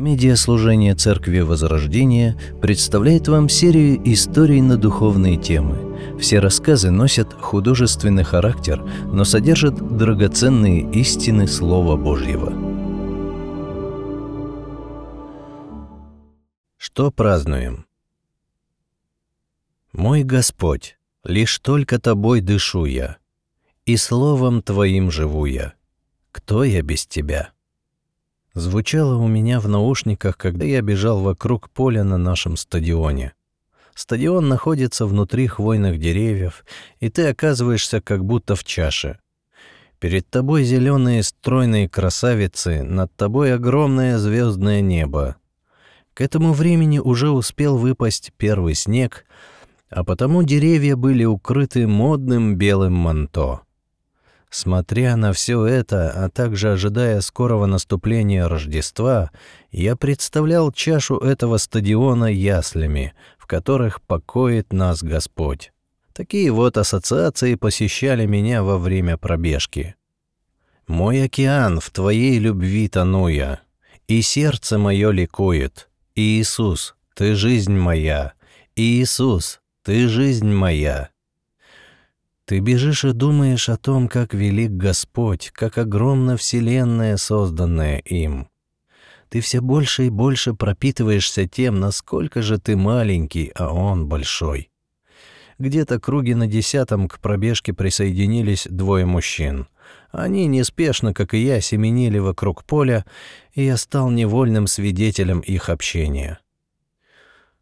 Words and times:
Медиаслужение 0.00 0.94
Церкви 0.94 1.40
Возрождения 1.40 2.34
представляет 2.62 3.28
вам 3.28 3.50
серию 3.50 4.00
историй 4.10 4.62
на 4.62 4.78
духовные 4.78 5.36
темы. 5.36 6.18
Все 6.18 6.38
рассказы 6.38 6.90
носят 6.90 7.34
художественный 7.34 8.24
характер, 8.24 8.82
но 9.12 9.24
содержат 9.24 9.74
драгоценные 9.98 10.90
истины 10.92 11.46
Слова 11.46 11.98
Божьего. 11.98 12.50
Что 16.78 17.10
празднуем? 17.10 17.84
Мой 19.92 20.22
Господь, 20.22 20.96
лишь 21.24 21.58
только 21.58 22.00
Тобой 22.00 22.40
дышу 22.40 22.86
я, 22.86 23.18
и 23.84 23.98
Словом 23.98 24.62
Твоим 24.62 25.10
живу 25.10 25.44
я. 25.44 25.74
Кто 26.32 26.64
я 26.64 26.80
без 26.80 27.06
Тебя? 27.06 27.52
Звучало 28.54 29.16
у 29.16 29.28
меня 29.28 29.60
в 29.60 29.68
наушниках, 29.68 30.36
когда 30.36 30.64
я 30.64 30.82
бежал 30.82 31.20
вокруг 31.20 31.70
поля 31.70 32.04
на 32.04 32.18
нашем 32.18 32.56
стадионе. 32.56 33.32
Стадион 33.94 34.48
находится 34.48 35.06
внутри 35.06 35.46
хвойных 35.46 35.98
деревьев, 35.98 36.64
и 37.00 37.10
ты 37.10 37.28
оказываешься 37.28 38.00
как 38.00 38.24
будто 38.24 38.56
в 38.56 38.64
чаше. 38.64 39.18
Перед 39.98 40.28
тобой 40.30 40.64
зеленые 40.64 41.22
стройные 41.22 41.88
красавицы, 41.88 42.82
над 42.82 43.14
тобой 43.14 43.54
огромное 43.54 44.16
звездное 44.18 44.80
небо. 44.80 45.36
К 46.14 46.22
этому 46.22 46.52
времени 46.54 46.98
уже 46.98 47.30
успел 47.30 47.76
выпасть 47.76 48.32
первый 48.36 48.74
снег, 48.74 49.26
а 49.90 50.04
потому 50.04 50.42
деревья 50.42 50.96
были 50.96 51.24
укрыты 51.24 51.86
модным 51.86 52.56
белым 52.56 52.94
манто. 52.94 53.60
Смотря 54.50 55.14
на 55.14 55.32
все 55.32 55.64
это, 55.64 56.10
а 56.10 56.28
также 56.28 56.72
ожидая 56.72 57.20
скорого 57.20 57.66
наступления 57.66 58.48
Рождества, 58.48 59.30
я 59.70 59.94
представлял 59.94 60.72
чашу 60.72 61.18
этого 61.18 61.56
стадиона 61.56 62.24
яслями, 62.24 63.14
в 63.38 63.46
которых 63.46 64.02
покоит 64.02 64.72
нас 64.72 65.04
Господь. 65.04 65.72
Такие 66.12 66.50
вот 66.50 66.76
ассоциации 66.76 67.54
посещали 67.54 68.26
меня 68.26 68.64
во 68.64 68.76
время 68.78 69.16
пробежки. 69.16 69.94
«Мой 70.88 71.22
океан, 71.22 71.78
в 71.78 71.90
Твоей 71.90 72.40
любви 72.40 72.88
тону 72.88 73.28
я, 73.28 73.60
и 74.08 74.20
сердце 74.20 74.78
мое 74.78 75.12
ликует. 75.12 75.88
Иисус, 76.16 76.96
Ты 77.14 77.36
жизнь 77.36 77.76
моя, 77.76 78.32
Иисус, 78.74 79.60
Ты 79.84 80.08
жизнь 80.08 80.52
моя». 80.52 81.10
Ты 82.50 82.58
бежишь 82.58 83.04
и 83.04 83.12
думаешь 83.12 83.68
о 83.68 83.76
том, 83.76 84.08
как 84.08 84.34
велик 84.34 84.72
Господь, 84.72 85.52
как 85.54 85.78
огромна 85.78 86.36
Вселенная, 86.36 87.16
созданная 87.16 87.98
им. 87.98 88.48
Ты 89.28 89.40
все 89.40 89.60
больше 89.60 90.06
и 90.06 90.10
больше 90.10 90.54
пропитываешься 90.54 91.46
тем, 91.46 91.78
насколько 91.78 92.42
же 92.42 92.58
ты 92.58 92.76
маленький, 92.76 93.52
а 93.54 93.72
Он 93.72 94.08
большой. 94.08 94.68
Где-то 95.60 96.00
круги 96.00 96.34
на 96.34 96.48
десятом 96.48 97.06
к 97.06 97.20
пробежке 97.20 97.72
присоединились 97.72 98.66
двое 98.68 99.06
мужчин. 99.06 99.68
Они 100.10 100.46
неспешно, 100.46 101.14
как 101.14 101.34
и 101.34 101.38
я, 101.38 101.60
семенили 101.60 102.18
вокруг 102.18 102.64
поля, 102.64 103.04
и 103.52 103.62
я 103.62 103.76
стал 103.76 104.10
невольным 104.10 104.66
свидетелем 104.66 105.38
их 105.38 105.68
общения. 105.68 106.40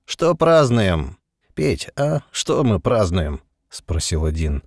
«Что 0.06 0.34
празднуем?» 0.34 1.18
«Петь, 1.52 1.90
а 1.94 2.20
что 2.30 2.64
мы 2.64 2.80
празднуем?»— 2.80 3.42
спросил 3.70 4.24
один. 4.24 4.62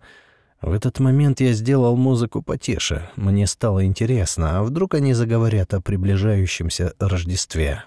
В 0.62 0.74
этот 0.74 1.00
момент 1.00 1.42
я 1.42 1.54
сделал 1.54 1.96
музыку 1.96 2.42
потише. 2.42 3.10
Мне 3.16 3.48
стало 3.48 3.84
интересно, 3.86 4.60
а 4.60 4.64
вдруг 4.64 4.94
они 4.94 5.14
заговорят 5.14 5.74
о 5.74 5.82
приближающемся 5.82 6.94
Рождестве. 7.00 7.84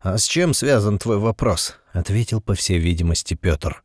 «А 0.00 0.18
с 0.18 0.24
чем 0.24 0.52
связан 0.52 0.98
твой 0.98 1.18
вопрос?»— 1.18 1.76
ответил, 1.92 2.40
по 2.40 2.54
всей 2.54 2.78
видимости, 2.78 3.34
Пётр. 3.34 3.82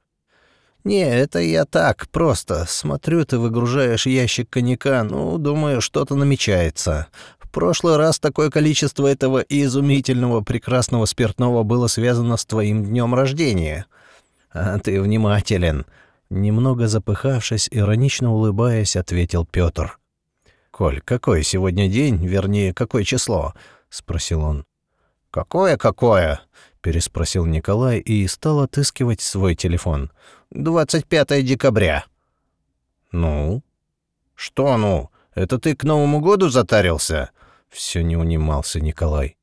«Не, 0.83 1.03
это 1.03 1.39
я 1.39 1.66
так, 1.66 2.08
просто. 2.09 2.66
Смотрю, 2.67 3.23
ты 3.23 3.38
выгружаешь 3.38 4.08
ящик 4.08 4.49
коньяка, 4.49 5.04
ну, 5.04 5.38
думаю, 5.38 5.80
что-то 5.80 6.15
намечается. 6.15 7.08
В 7.39 7.49
прошлый 7.49 7.98
раз 7.98 8.20
такое 8.20 8.49
количество 8.49 9.05
этого 9.05 9.39
изумительного 9.39 10.42
прекрасного 10.42 11.05
спиртного 11.05 11.64
было 11.64 11.88
связано 11.88 12.38
с 12.38 12.45
твоим 12.45 12.83
днем 12.83 13.14
рождения. 13.14 13.86
А 14.52 14.80
ты 14.80 14.99
внимателен. 15.02 15.86
Немного 16.31 16.87
запыхавшись, 16.87 17.67
иронично 17.71 18.31
улыбаясь, 18.31 18.95
ответил 18.95 19.45
Пётр. 19.45 19.99
«Коль, 20.71 21.02
какой 21.02 21.43
сегодня 21.43 21.89
день, 21.89 22.25
вернее, 22.25 22.73
какое 22.73 23.03
число?»— 23.03 23.53
спросил 23.89 24.41
он. 24.41 24.65
«Какое-какое?»— 25.30 26.39
переспросил 26.81 27.45
Николай 27.45 27.99
и 27.99 28.25
стал 28.27 28.61
отыскивать 28.61 29.20
свой 29.20 29.55
телефон. 29.55 30.09
«Двадцать 30.52 31.05
пятое 31.05 31.41
декабря». 31.41 32.05
«Ну?» 33.11 33.61
«Что 34.33 34.77
«ну»? 34.77 35.09
Это 35.36 35.59
ты 35.59 35.75
к 35.75 35.83
Новому 35.83 36.21
году 36.21 36.47
затарился?» 36.47 37.31
Все 37.67 38.03
не 38.03 38.15
унимался 38.15 38.80
Николай. 38.80 39.36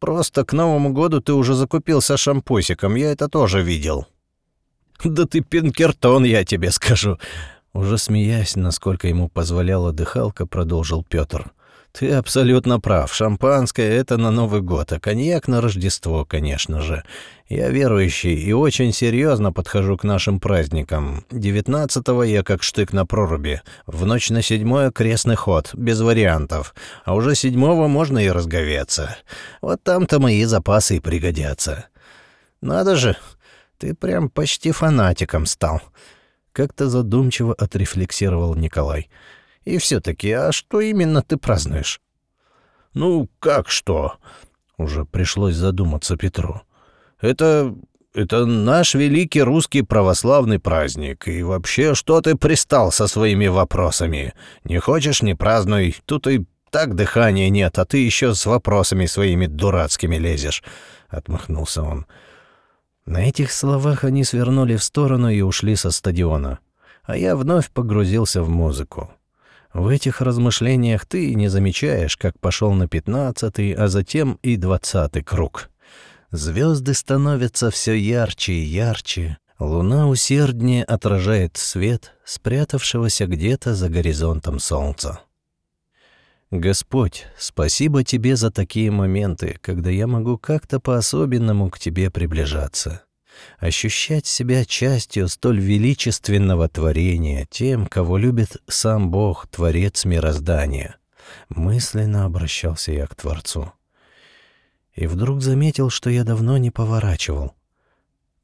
«Просто 0.00 0.44
к 0.44 0.52
Новому 0.52 0.92
году 0.92 1.20
ты 1.20 1.32
уже 1.32 1.54
закупился 1.54 2.16
шампусиком, 2.16 2.96
я 2.96 3.12
это 3.12 3.28
тоже 3.28 3.62
видел». 3.62 4.08
«Да 5.04 5.26
ты 5.26 5.40
Пинкертон, 5.40 6.24
я 6.24 6.44
тебе 6.44 6.70
скажу!» 6.70 7.18
Уже 7.72 7.98
смеясь, 7.98 8.56
насколько 8.56 9.06
ему 9.06 9.28
позволяла 9.28 9.92
дыхалка, 9.92 10.46
продолжил 10.46 11.04
Пётр. 11.04 11.52
«Ты 11.92 12.12
абсолютно 12.12 12.80
прав. 12.80 13.14
Шампанское— 13.14 13.88
это 14.00 14.16
на 14.16 14.30
Новый 14.30 14.60
год, 14.60 14.92
а 14.92 15.00
коньяк 15.00 15.48
на 15.48 15.60
Рождество, 15.60 16.24
конечно 16.24 16.82
же. 16.82 17.02
Я 17.48 17.70
верующий 17.70 18.34
и 18.34 18.52
очень 18.52 18.92
серьезно 18.92 19.52
подхожу 19.52 19.96
к 19.96 20.04
нашим 20.04 20.38
праздникам. 20.38 21.24
Девятнадцатого 21.30 22.22
я 22.22 22.42
как 22.42 22.62
штык 22.62 22.92
на 22.92 23.06
проруби. 23.06 23.62
В 23.86 24.04
ночь 24.04 24.30
на 24.30 24.42
седьмое— 24.42 24.90
крестный 24.92 25.36
ход, 25.36 25.70
без 25.74 26.00
вариантов. 26.00 26.74
А 27.04 27.14
уже 27.14 27.34
седьмого 27.34 27.88
можно 27.88 28.18
и 28.18 28.28
разговеться. 28.28 29.16
Вот 29.62 29.82
там-то 29.82 30.20
мои 30.20 30.44
запасы 30.44 30.96
и 30.96 31.00
пригодятся. 31.00 31.86
Надо 32.60 32.96
же, 32.96 33.16
ты 33.78 33.94
прям 33.94 34.28
почти 34.28 34.72
фанатиком 34.72 35.46
стал. 35.46 35.80
Как-то 36.52 36.88
задумчиво 36.88 37.54
отрефлексировал 37.54 38.54
Николай. 38.54 39.08
И 39.64 39.78
все 39.78 40.00
таки 40.00 40.30
а 40.32 40.52
что 40.52 40.80
именно 40.80 41.22
ты 41.22 41.36
празднуешь? 41.36 42.00
Ну, 42.94 43.28
как 43.38 43.70
что? 43.70 44.14
Уже 44.76 45.04
пришлось 45.04 45.54
задуматься 45.54 46.16
Петру. 46.16 46.62
Это 47.20 47.74
это 48.14 48.46
наш 48.46 48.94
великий 48.94 49.42
русский 49.42 49.82
православный 49.82 50.58
праздник. 50.58 51.28
И 51.28 51.42
вообще, 51.42 51.94
что 51.94 52.20
ты 52.20 52.34
пристал 52.34 52.90
со 52.90 53.06
своими 53.06 53.46
вопросами? 53.46 54.32
Не 54.64 54.78
хочешь, 54.78 55.22
не 55.22 55.34
празднуй. 55.34 55.96
Тут 56.04 56.26
и 56.26 56.44
так 56.70 56.96
дыхания 56.96 57.48
нет, 57.50 57.78
а 57.78 57.84
ты 57.84 57.98
еще 57.98 58.34
с 58.34 58.44
вопросами 58.46 59.06
своими 59.06 59.46
дурацкими 59.46 60.16
лезешь, 60.16 60.64
отмахнулся 61.08 61.82
он. 61.82 62.06
На 63.08 63.22
этих 63.22 63.52
словах 63.52 64.04
они 64.04 64.22
свернули 64.22 64.76
в 64.76 64.84
сторону 64.84 65.30
и 65.30 65.40
ушли 65.40 65.76
со 65.76 65.90
стадиона, 65.90 66.58
а 67.04 67.16
я 67.16 67.36
вновь 67.36 67.70
погрузился 67.70 68.42
в 68.42 68.50
музыку. 68.50 69.10
В 69.72 69.88
этих 69.88 70.20
размышлениях 70.20 71.06
ты 71.06 71.34
не 71.34 71.48
замечаешь, 71.48 72.18
как 72.18 72.38
пошел 72.38 72.70
на 72.72 72.86
пятнадцатый, 72.86 73.72
а 73.72 73.88
затем 73.88 74.38
и 74.42 74.56
двадцатый 74.56 75.22
круг. 75.22 75.70
Звезды 76.32 76.92
становятся 76.92 77.70
все 77.70 77.94
ярче 77.94 78.52
и 78.52 78.64
ярче, 78.64 79.38
луна 79.58 80.06
усерднее 80.06 80.84
отражает 80.84 81.56
свет, 81.56 82.12
спрятавшегося 82.26 83.26
где-то 83.26 83.74
за 83.74 83.88
горизонтом 83.88 84.58
солнца. 84.58 85.20
Господь, 86.50 87.26
спасибо 87.36 88.04
Тебе 88.04 88.34
за 88.34 88.50
такие 88.50 88.90
моменты, 88.90 89.58
когда 89.60 89.90
я 89.90 90.06
могу 90.06 90.38
как-то 90.38 90.80
по-особенному 90.80 91.68
к 91.68 91.78
Тебе 91.78 92.10
приближаться, 92.10 93.02
ощущать 93.58 94.24
себя 94.24 94.64
частью 94.64 95.28
столь 95.28 95.60
величественного 95.60 96.70
творения, 96.70 97.46
тем, 97.50 97.86
кого 97.86 98.16
любит 98.16 98.56
сам 98.66 99.10
Бог, 99.10 99.46
Творец 99.48 100.06
мироздания. 100.06 100.96
Мысленно 101.50 102.24
обращался 102.24 102.92
я 102.92 103.06
к 103.06 103.14
Творцу. 103.14 103.70
И 104.94 105.06
вдруг 105.06 105.42
заметил, 105.42 105.90
что 105.90 106.08
я 106.08 106.24
давно 106.24 106.56
не 106.56 106.70
поворачивал. 106.70 107.52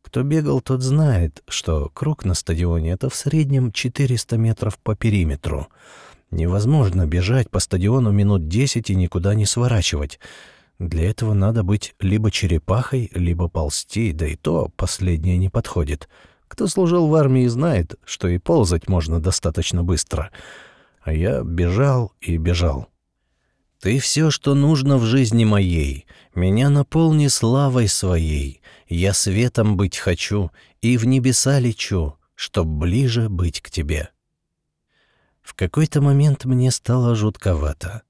Кто 0.02 0.22
бегал, 0.22 0.60
тот 0.60 0.82
знает, 0.82 1.42
что 1.48 1.88
круг 1.94 2.26
на 2.26 2.34
стадионе— 2.34 2.90
это 2.92 3.08
в 3.08 3.14
среднем 3.14 3.72
400 3.72 4.36
метров 4.36 4.78
по 4.78 4.94
периметру— 4.94 5.68
Невозможно 6.34 7.06
бежать 7.06 7.48
по 7.48 7.60
стадиону 7.60 8.10
минут 8.10 8.48
десять 8.48 8.90
и 8.90 8.96
никуда 8.96 9.36
не 9.36 9.46
сворачивать. 9.46 10.18
Для 10.80 11.08
этого 11.08 11.32
надо 11.32 11.62
быть 11.62 11.94
либо 12.00 12.32
черепахой, 12.32 13.08
либо 13.14 13.46
ползти, 13.46 14.10
да 14.12 14.26
и 14.26 14.34
то 14.34 14.68
последнее 14.74 15.38
не 15.38 15.48
подходит. 15.48 16.08
Кто 16.48 16.66
служил 16.66 17.06
в 17.06 17.14
армии, 17.14 17.46
знает, 17.46 17.94
что 18.04 18.26
и 18.26 18.38
ползать 18.38 18.88
можно 18.88 19.20
достаточно 19.20 19.84
быстро. 19.84 20.32
А 21.02 21.12
я 21.12 21.42
бежал 21.44 22.12
и 22.20 22.36
бежал. 22.36 22.88
Ты 23.80 24.00
все, 24.00 24.32
что 24.32 24.56
нужно 24.56 24.96
в 24.98 25.04
жизни 25.04 25.44
моей, 25.44 26.04
меня 26.34 26.68
наполни 26.68 27.28
славой 27.28 27.86
своей. 27.86 28.60
Я 28.88 29.12
светом 29.12 29.76
быть 29.76 29.98
хочу 29.98 30.50
и 30.80 30.96
в 30.96 31.06
небеса 31.06 31.60
лечу, 31.60 32.14
чтоб 32.34 32.66
ближе 32.66 33.28
быть 33.28 33.60
к 33.60 33.70
тебе. 33.70 34.10
В 35.44 35.54
какой-то 35.54 36.00
момент 36.00 36.44
мне 36.44 36.72
стало 36.72 37.14
жутковато. 37.14 38.02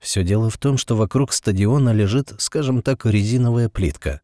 Все 0.00 0.24
дело 0.24 0.50
в 0.50 0.58
том, 0.58 0.76
что 0.76 0.96
вокруг 0.96 1.32
стадиона 1.32 1.92
лежит, 1.92 2.32
скажем 2.38 2.82
так, 2.82 3.06
резиновая 3.06 3.68
плитка. 3.68 4.22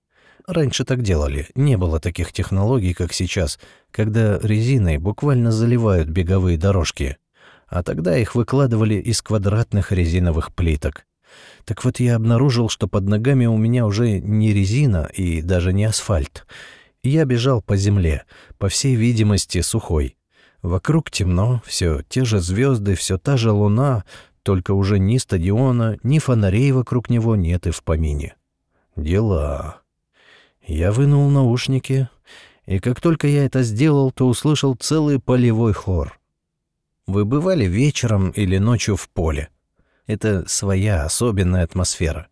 Раньше 0.48 0.84
так 0.84 1.02
делали, 1.02 1.48
не 1.54 1.76
было 1.76 2.00
таких 2.00 2.32
технологий, 2.32 2.94
как 2.94 3.12
сейчас, 3.12 3.60
когда 3.92 4.40
резиной 4.40 4.98
буквально 4.98 5.52
заливают 5.52 6.08
беговые 6.08 6.58
дорожки 6.58 7.18
а 7.74 7.82
тогда 7.82 8.16
их 8.16 8.36
выкладывали 8.36 8.94
из 8.94 9.20
квадратных 9.20 9.90
резиновых 9.92 10.54
плиток. 10.54 11.06
Так 11.64 11.84
вот 11.84 11.98
я 11.98 12.14
обнаружил, 12.16 12.68
что 12.68 12.86
под 12.86 13.08
ногами 13.08 13.46
у 13.46 13.56
меня 13.56 13.86
уже 13.86 14.20
не 14.20 14.52
резина 14.52 15.10
и 15.12 15.42
даже 15.42 15.72
не 15.72 15.84
асфальт. 15.84 16.46
Я 17.02 17.24
бежал 17.24 17.62
по 17.62 17.76
земле, 17.76 18.24
по 18.58 18.68
всей 18.68 18.94
видимости, 18.94 19.60
сухой. 19.60 20.16
Вокруг 20.64 21.12
темно, 21.12 21.62
все 21.64 22.02
те 22.08 22.24
же 22.24 22.40
звезды, 22.40 22.96
все 22.96 23.18
та 23.18 23.36
же 23.36 23.52
луна, 23.52 24.04
только 24.42 24.72
уже 24.72 24.98
ни 24.98 25.18
стадиона, 25.18 25.98
ни 26.02 26.18
фонарей 26.18 26.72
вокруг 26.72 27.08
него 27.08 27.36
нет 27.36 27.68
и 27.68 27.70
в 27.70 27.84
помине. 27.84 28.34
Дела. 28.96 29.82
Я 30.66 30.90
вынул 30.90 31.30
наушники, 31.30 32.08
и 32.66 32.80
как 32.80 33.00
только 33.00 33.28
я 33.28 33.44
это 33.44 33.62
сделал, 33.62 34.10
то 34.10 34.26
услышал 34.26 34.74
целый 34.74 35.20
полевой 35.20 35.72
хор— 35.72 36.18
вы 37.06 37.26
бывали 37.26 37.66
вечером 37.66 38.30
или 38.30 38.56
ночью 38.56 38.96
в 38.96 39.10
поле? 39.10 39.50
Это 40.06 40.48
своя 40.48 41.04
особенная 41.04 41.64
атмосфера. 41.64 42.28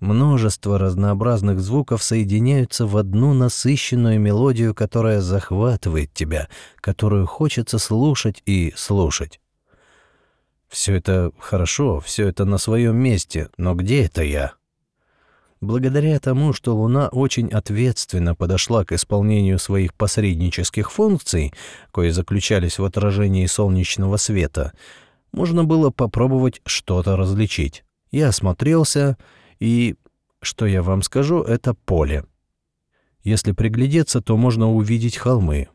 Множество 0.00 0.78
разнообразных 0.78 1.60
звуков 1.60 2.04
соединяются 2.04 2.86
в 2.86 2.96
одну 2.96 3.34
насыщенную 3.34 4.20
мелодию, 4.20 4.74
которая 4.74 5.20
захватывает 5.20 6.12
тебя, 6.14 6.48
которую 6.76 7.26
хочется 7.26 7.78
слушать 7.78 8.42
и 8.46 8.72
слушать. 8.76 9.40
Все 10.68 10.94
это 10.94 11.32
хорошо, 11.38 11.98
все 12.00 12.28
это 12.28 12.44
на 12.44 12.58
своем 12.58 12.96
месте, 12.96 13.48
но 13.56 13.74
где 13.74 14.04
это 14.04 14.22
я? 14.22 14.52
Благодаря 15.60 16.20
тому, 16.20 16.52
что 16.52 16.76
Луна 16.76 17.08
очень 17.08 17.48
ответственно 17.48 18.36
подошла 18.36 18.84
к 18.84 18.92
исполнению 18.92 19.58
своих 19.58 19.92
посреднических 19.94 20.92
функций, 20.92 21.52
кои 21.90 22.10
заключались 22.10 22.78
в 22.78 22.84
отражении 22.84 23.46
солнечного 23.46 24.18
света, 24.18 24.72
можно 25.32 25.64
было 25.64 25.90
попробовать 25.90 26.60
что-то 26.64 27.16
различить. 27.16 27.82
Я 28.12 28.28
осмотрелся, 28.28 29.16
и, 29.58 29.96
что 30.40 30.66
я 30.66 30.82
вам 30.82 31.02
скажу, 31.02 31.42
это 31.42 31.74
поле. 31.74 32.24
Если 33.22 33.52
приглядеться, 33.52 34.20
то 34.20 34.36
можно 34.36 34.70
увидеть 34.72 35.16
холмы. 35.16 35.68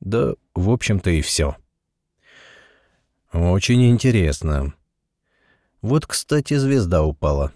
Да, 0.00 0.34
в 0.54 0.70
общем-то, 0.70 1.10
и 1.10 1.20
все. 1.20 1.56
Очень 3.32 3.88
интересно. 3.90 4.74
Вот, 5.82 6.06
кстати, 6.06 6.54
звезда 6.54 7.02
упала. 7.02 7.52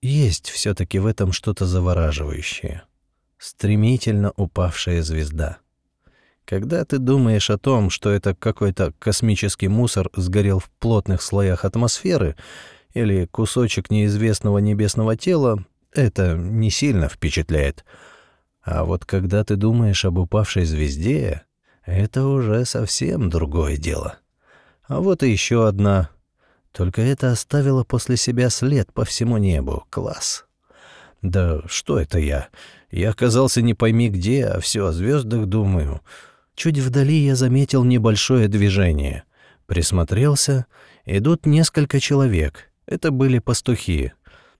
Есть 0.00 0.50
все-таки 0.50 0.98
в 0.98 1.06
этом 1.06 1.32
что-то 1.32 1.64
завораживающее. 1.66 2.82
Стремительно 3.38 4.32
упавшая 4.36 5.02
звезда. 5.02 5.58
Когда 6.44 6.84
ты 6.84 6.98
думаешь 6.98 7.50
о 7.50 7.58
том, 7.58 7.88
что 7.88 8.10
это 8.10 8.34
какой-то 8.34 8.92
космический 8.98 9.68
мусор 9.68 10.10
сгорел 10.14 10.58
в 10.58 10.68
плотных 10.70 11.22
слоях 11.22 11.64
атмосферы 11.64 12.36
или 12.94 13.26
кусочек 13.26 13.90
неизвестного 13.90 14.58
небесного 14.58 15.16
тела, 15.16 15.64
это 15.92 16.34
не 16.34 16.70
сильно 16.70 17.08
впечатляет. 17.08 17.84
А 18.62 18.84
вот 18.84 19.04
когда 19.04 19.44
ты 19.44 19.56
думаешь 19.56 20.04
об 20.04 20.18
упавшей 20.18 20.64
звезде, 20.64 21.42
это 21.84 22.26
уже 22.26 22.64
совсем 22.64 23.28
другое 23.28 23.76
дело. 23.76 24.18
А 24.86 25.00
вот 25.00 25.22
и 25.22 25.30
еще 25.30 25.66
одна 25.66 26.10
только 26.72 27.02
это 27.02 27.30
оставило 27.30 27.84
после 27.84 28.16
себя 28.16 28.50
след 28.50 28.92
по 28.92 29.04
всему 29.04 29.36
небу. 29.38 29.84
Класс. 29.90 30.46
Да 31.20 31.60
что 31.66 31.98
это 31.98 32.18
я? 32.18 32.48
Я 32.90 33.10
оказался 33.10 33.62
не 33.62 33.74
пойми 33.74 34.08
где, 34.08 34.46
а 34.46 34.60
все 34.60 34.86
о 34.86 34.92
звездах 34.92 35.46
думаю. 35.46 36.00
Чуть 36.54 36.78
вдали 36.78 37.16
я 37.16 37.36
заметил 37.36 37.84
небольшое 37.84 38.48
движение. 38.48 39.24
Присмотрелся. 39.66 40.66
Идут 41.04 41.46
несколько 41.46 42.00
человек. 42.00 42.71
Это 42.86 43.10
были 43.10 43.38
пастухи. 43.38 44.12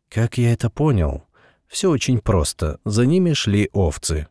Как 0.08 0.38
я 0.38 0.52
это 0.52 0.70
понял? 0.70 1.24
Все 1.66 1.90
очень 1.90 2.20
просто. 2.20 2.78
За 2.84 3.06
ними 3.06 3.32
шли 3.32 3.70
овцы. 3.72 4.28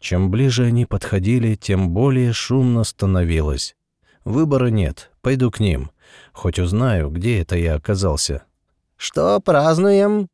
Чем 0.00 0.30
ближе 0.30 0.64
они 0.64 0.84
подходили, 0.84 1.54
тем 1.54 1.90
более 1.90 2.32
шумно 2.32 2.84
становилось. 2.84 3.76
Выбора 4.24 4.66
нет. 4.66 5.10
Пойду 5.22 5.50
к 5.50 5.60
ним. 5.60 5.90
Хоть 6.32 6.58
узнаю, 6.58 7.10
где 7.10 7.40
это 7.40 7.56
я 7.56 7.74
оказался. 7.76 8.42
«Что 8.96 9.40
празднуем?» 9.40 10.28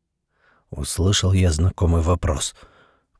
Услышал 0.70 1.32
я 1.32 1.50
знакомый 1.52 2.00
вопрос. 2.00 2.54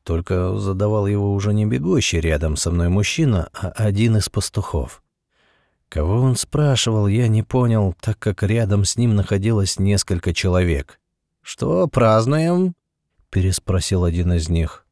Только 0.03 0.57
задавал 0.57 1.05
его 1.05 1.33
уже 1.33 1.53
не 1.53 1.65
бегущий 1.65 2.19
рядом 2.19 2.55
со 2.55 2.71
мной 2.71 2.89
мужчина, 2.89 3.49
а 3.53 3.69
один 3.69 4.17
из 4.17 4.29
пастухов. 4.29 5.02
Кого 5.93 6.21
он 6.21 6.35
спрашивал, 6.35 7.05
я 7.05 7.27
не 7.27 7.43
понял, 7.43 7.93
так 8.01 8.17
как 8.17 8.41
рядом 8.41 8.83
с 8.83 8.97
ним 8.97 9.13
находилось 9.13 9.77
несколько 9.77 10.33
человек. 10.33 10.99
«Что 11.43 11.87
празднуем?»— 11.87 12.73
переспросил 13.29 14.03
один 14.03 14.33
из 14.33 14.49
них. 14.49 14.87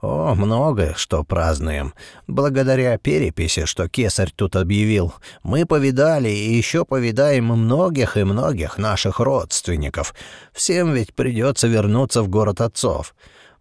О, 0.00 0.34
многое, 0.34 0.94
что 0.94 1.22
празднуем. 1.22 1.92
Благодаря 2.26 2.96
переписи, 2.96 3.66
что 3.66 3.90
кесарь 3.90 4.32
тут 4.34 4.56
объявил, 4.56 5.12
мы 5.42 5.66
повидали 5.66 6.30
и 6.30 6.54
еще 6.54 6.86
повидаем 6.86 7.44
многих 7.44 8.16
и 8.16 8.24
многих 8.24 8.78
наших 8.78 9.20
родственников. 9.20 10.14
Всем 10.54 10.94
ведь 10.94 11.14
придется 11.14 11.68
вернуться 11.68 12.22
в 12.22 12.28
город 12.28 12.62
отцов. 12.62 13.14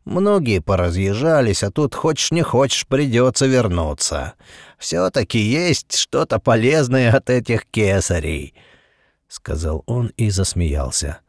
Многие 0.07 0.61
поразъезжались, 0.61 1.63
а 1.63 1.69
тут 1.69 1.93
хочешь 1.93 2.31
не 2.31 2.41
хочешь 2.41 2.87
придется 2.87 3.45
вернуться. 3.45 4.35
Все-таки 4.77 5.37
есть 5.37 5.97
что-то 5.97 6.39
полезное 6.39 7.11
от 7.11 7.29
этих 7.29 7.65
кесарей»,— 7.65 8.53
сказал 9.27 9.83
он 9.85 10.13
и 10.15 10.29
засмеялся. 10.29 11.19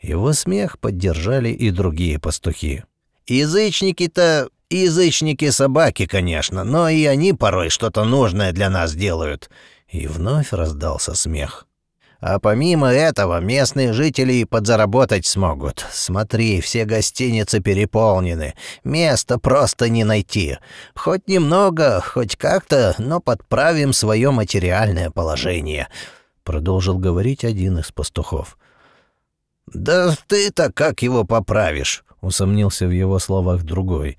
Его 0.00 0.32
смех 0.32 0.80
поддержали 0.80 1.50
и 1.50 1.70
другие 1.70 2.18
пастухи. 2.18 2.82
Язычники-то 3.28 4.48
язычники 4.68 5.50
собаки, 5.50 6.06
конечно, 6.06 6.64
но 6.64 6.88
и 6.88 7.04
они 7.04 7.34
порой 7.34 7.68
что-то 7.68 8.02
нужное 8.02 8.50
для 8.50 8.68
нас 8.68 8.96
делают. 8.96 9.48
И 9.88 10.08
вновь 10.08 10.52
раздался 10.52 11.14
смех. 11.14 11.68
А 12.26 12.38
помимо 12.38 12.88
этого, 12.88 13.38
местные 13.40 13.92
жители 13.92 14.44
подзаработать 14.44 15.26
смогут. 15.26 15.84
Смотри, 15.92 16.62
все 16.62 16.86
гостиницы 16.86 17.60
переполнены. 17.60 18.54
Места 18.82 19.38
просто 19.38 19.90
не 19.90 20.04
найти. 20.04 20.56
Хоть 20.94 21.28
немного, 21.28 22.00
хоть 22.00 22.36
как-то, 22.36 22.94
но 22.96 23.20
подправим 23.20 23.92
свое 23.92 24.30
материальное 24.30 25.10
положение»,— 25.10 25.88
продолжил 26.44 26.96
говорить 26.96 27.44
один 27.44 27.76
из 27.80 27.92
пастухов. 27.92 28.56
«Да 29.66 30.16
ты-то 30.26 30.72
как 30.72 31.02
его 31.02 31.24
поправишь?» 31.24 32.04
усомнился 32.22 32.86
в 32.86 32.90
его 32.90 33.18
словах 33.18 33.64
другой. 33.64 34.16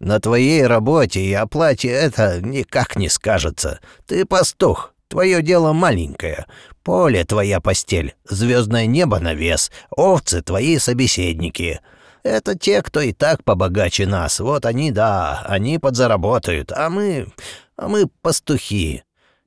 На 0.00 0.20
твоей 0.20 0.66
работе 0.66 1.20
и 1.20 1.34
оплате 1.34 1.88
это 1.88 2.40
никак 2.40 2.96
не 2.96 3.10
скажется. 3.10 3.80
Ты 4.06 4.24
пастух, 4.24 4.94
твое 5.08 5.42
дело 5.42 5.74
маленькое. 5.74 6.46
Поле 6.82 7.24
твоя 7.24 7.60
постель, 7.60 8.14
звездное 8.24 8.86
небо 8.86 9.20
навес, 9.20 9.70
овцы 9.90 10.42
твои 10.42 10.78
собеседники. 10.78 11.80
Это 12.24 12.58
те, 12.58 12.82
кто 12.82 13.00
и 13.00 13.12
так 13.12 13.44
побогаче 13.44 14.06
нас. 14.06 14.40
Вот 14.40 14.66
они, 14.66 14.90
да, 14.90 15.42
они 15.46 15.78
подзаработают, 15.78 16.72
а 16.72 16.90
мы... 16.90 17.32
а 17.76 17.88
мы 17.88 18.08
пастухи». 18.20 19.04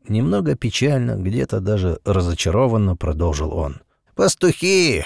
Немного 0.07 0.55
печально, 0.55 1.15
где-то 1.15 1.59
даже 1.61 1.99
разочарованно 2.05 2.95
продолжил 2.95 3.53
он. 3.53 3.81
«Пастухи! 4.13 5.03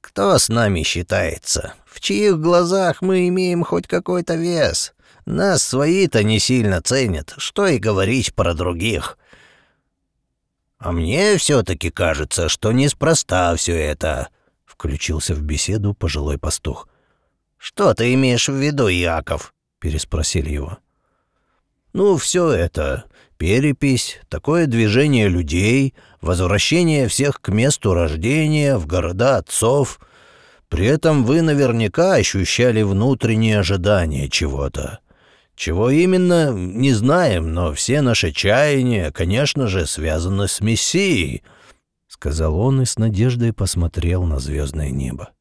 Кто 0.00 0.38
с 0.38 0.48
нами 0.48 0.82
считается? 0.82 1.74
В 1.84 2.00
чьих 2.00 2.40
глазах 2.40 3.02
мы 3.02 3.28
имеем 3.28 3.64
хоть 3.64 3.86
какой-то 3.86 4.34
вес? 4.34 4.94
Нас 5.26 5.62
свои-то 5.62 6.24
не 6.24 6.38
сильно 6.38 6.80
ценят, 6.80 7.34
что 7.36 7.66
и 7.66 7.78
говорить 7.78 8.34
про 8.34 8.54
других. 8.54 9.18
А 10.80 10.92
мне 10.92 11.36
все-таки 11.36 11.90
кажется, 11.90 12.48
что 12.48 12.72
неспроста 12.72 13.54
все 13.54 13.76
это,— 13.76 14.28
включился 14.64 15.34
в 15.34 15.42
беседу 15.42 15.92
пожилой 15.92 16.38
пастух. 16.38 16.88
«Что 17.58 17.92
ты 17.92 18.14
имеешь 18.14 18.48
в 18.48 18.54
виду, 18.54 18.88
Яков?»— 18.88 19.52
переспросили 19.78 20.48
его. 20.50 20.78
«Ну, 21.92 22.16
все 22.16 22.50
это. 22.50 23.04
Перепись, 23.36 24.20
такое 24.30 24.66
движение 24.66 25.28
людей, 25.28 25.94
возвращение 26.22 27.08
всех 27.08 27.42
к 27.42 27.50
месту 27.50 27.92
рождения, 27.92 28.78
в 28.78 28.86
города 28.86 29.36
отцов. 29.36 30.00
При 30.70 30.86
этом 30.86 31.24
вы 31.24 31.42
наверняка 31.42 32.14
ощущали 32.14 32.80
внутреннее 32.80 33.58
ожидание 33.58 34.30
чего-то. 34.30 35.00
Чего 35.60 35.90
именно, 35.90 36.52
не 36.54 36.94
знаем, 36.94 37.52
но 37.52 37.74
все 37.74 38.00
наши 38.00 38.32
чаяния, 38.32 39.12
конечно 39.12 39.66
же, 39.66 39.86
связаны 39.86 40.48
с 40.48 40.62
Мессией»,— 40.62 41.42
сказал 42.08 42.58
он 42.58 42.80
и 42.80 42.86
с 42.86 42.96
надеждой 42.96 43.52
посмотрел 43.52 44.22
на 44.22 44.38
звездное 44.38 44.88
небо. 44.88 45.32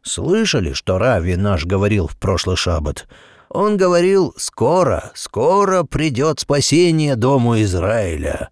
«Слышали, 0.00 0.72
что 0.72 0.96
Рави 0.96 1.36
наш 1.36 1.66
говорил 1.66 2.06
в 2.08 2.16
прошлый 2.16 2.56
шаббат?» 2.56 3.06
Он 3.50 3.76
говорил, 3.76 4.32
скоро, 4.38 5.12
скоро 5.14 5.82
придет 5.82 6.40
спасение 6.40 7.14
дому 7.14 7.60
Израиля. 7.60 8.48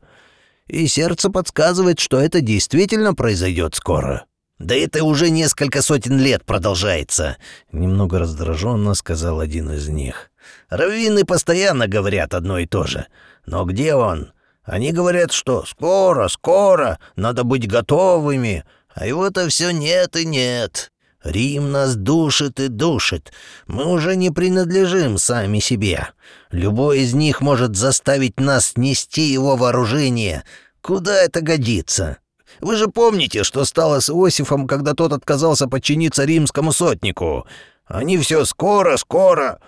И 0.67 0.87
сердце 0.87 1.31
подсказывает, 1.31 1.99
что 1.99 2.21
это 2.21 2.43
действительно 2.43 3.14
произойдет 3.14 3.75
скоро. 3.75 4.26
«Да 4.58 4.75
это 4.76 5.02
уже 5.02 5.30
несколько 5.30 5.82
сотен 5.82 6.18
лет 6.18 6.44
продолжается»,— 6.44 7.37
немного 7.73 8.20
раздраженно 8.20 8.94
сказал 8.94 9.40
один 9.40 9.73
из 9.73 9.88
них. 9.88 10.30
«Раввины 10.68 11.25
постоянно 11.25 11.88
говорят 11.88 12.34
одно 12.34 12.58
и 12.58 12.66
то 12.66 12.84
же. 12.84 13.06
Но 13.46 13.64
где 13.64 13.94
он? 13.94 14.32
Они 14.62 14.92
говорят, 14.92 15.32
что 15.32 15.64
скоро, 15.66 16.28
скоро, 16.28 16.99
надо 17.16 17.44
быть 17.44 17.68
готовыми, 17.68 18.64
а 18.94 19.06
его-то 19.06 19.49
все 19.49 19.73
нет 19.73 20.16
и 20.16 20.25
нет. 20.25 20.92
Рим 21.25 21.73
нас 21.73 21.96
душит 21.96 22.61
и 22.61 22.68
душит. 22.68 23.32
Мы 23.66 23.87
уже 23.87 24.14
не 24.14 24.30
принадлежим 24.30 25.18
сами 25.18 25.58
себе. 25.58 26.08
Любой 26.50 27.00
из 27.00 27.14
них 27.14 27.40
может 27.40 27.76
заставить 27.76 28.38
нас 28.38 28.75
нести 28.76 29.23
его 29.23 29.56
вооружение. 29.56 30.44
Куда 30.82 31.23
это 31.23 31.40
годится? 31.40 32.18
Вы 32.64 32.76
же 32.76 32.88
помните, 32.88 33.44
что 33.44 33.66
стало 33.66 34.00
с 34.00 34.09
Иосифом, 34.09 34.66
когда 34.66 34.94
тот 34.94 35.12
отказался 35.12 35.68
подчиниться 35.68 36.25
римскому 36.25 36.73
сотнику? 36.73 37.47
Они 37.85 38.16
все 38.16 38.47
скоро, 38.47 38.97
скоро. 38.97 39.61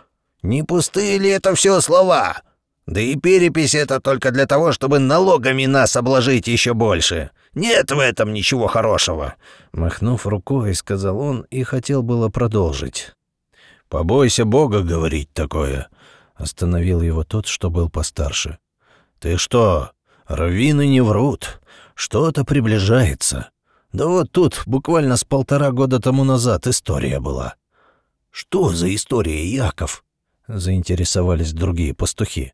Не 0.42 0.62
пустые 0.62 1.18
ли 1.18 1.28
это 1.28 1.54
все 1.54 1.82
слова? 1.82 2.40
Да 2.86 2.98
и 2.98 3.16
перепись 3.16 3.74
это 3.74 4.00
только 4.00 4.30
для 4.30 4.46
того, 4.46 4.72
чтобы 4.72 4.98
налогами 4.98 5.66
нас 5.66 5.94
обложить 5.94 6.48
еще 6.48 6.72
больше. 6.72 7.32
Нет 7.52 7.90
в 7.90 7.98
этом 7.98 8.32
ничего 8.32 8.66
хорошего!» 8.66 9.34
Махнув 9.74 10.26
рукой, 10.26 10.74
сказал 10.74 11.18
он 11.18 11.42
и 11.50 11.64
хотел 11.64 12.02
было 12.02 12.30
продолжить. 12.30 13.12
«Побойся 13.90 14.46
Бога 14.46 14.80
говорить 14.80 15.30
такое!» 15.34 15.88
Остановил 16.34 17.02
его 17.02 17.24
тот, 17.24 17.46
что 17.46 17.68
был 17.68 17.90
постарше. 17.90 18.56
«Ты 19.20 19.36
что, 19.36 19.90
раввины 20.26 20.86
не 20.86 21.02
врут. 21.02 21.60
Что-то 21.96 22.44
приближается. 22.44 23.48
Да 23.92 24.06
вот 24.06 24.30
тут 24.30 24.62
буквально 24.66 25.16
с 25.16 25.24
полтора 25.24 25.72
года 25.72 25.98
тому 25.98 26.22
назад 26.22 26.66
история 26.68 27.18
была». 27.18 27.54
«Что 28.30 28.68
за 28.68 28.94
история, 28.94 29.44
Яков?»— 29.46 30.04
заинтересовались 30.46 31.54
другие 31.54 31.94
пастухи. 31.94 32.52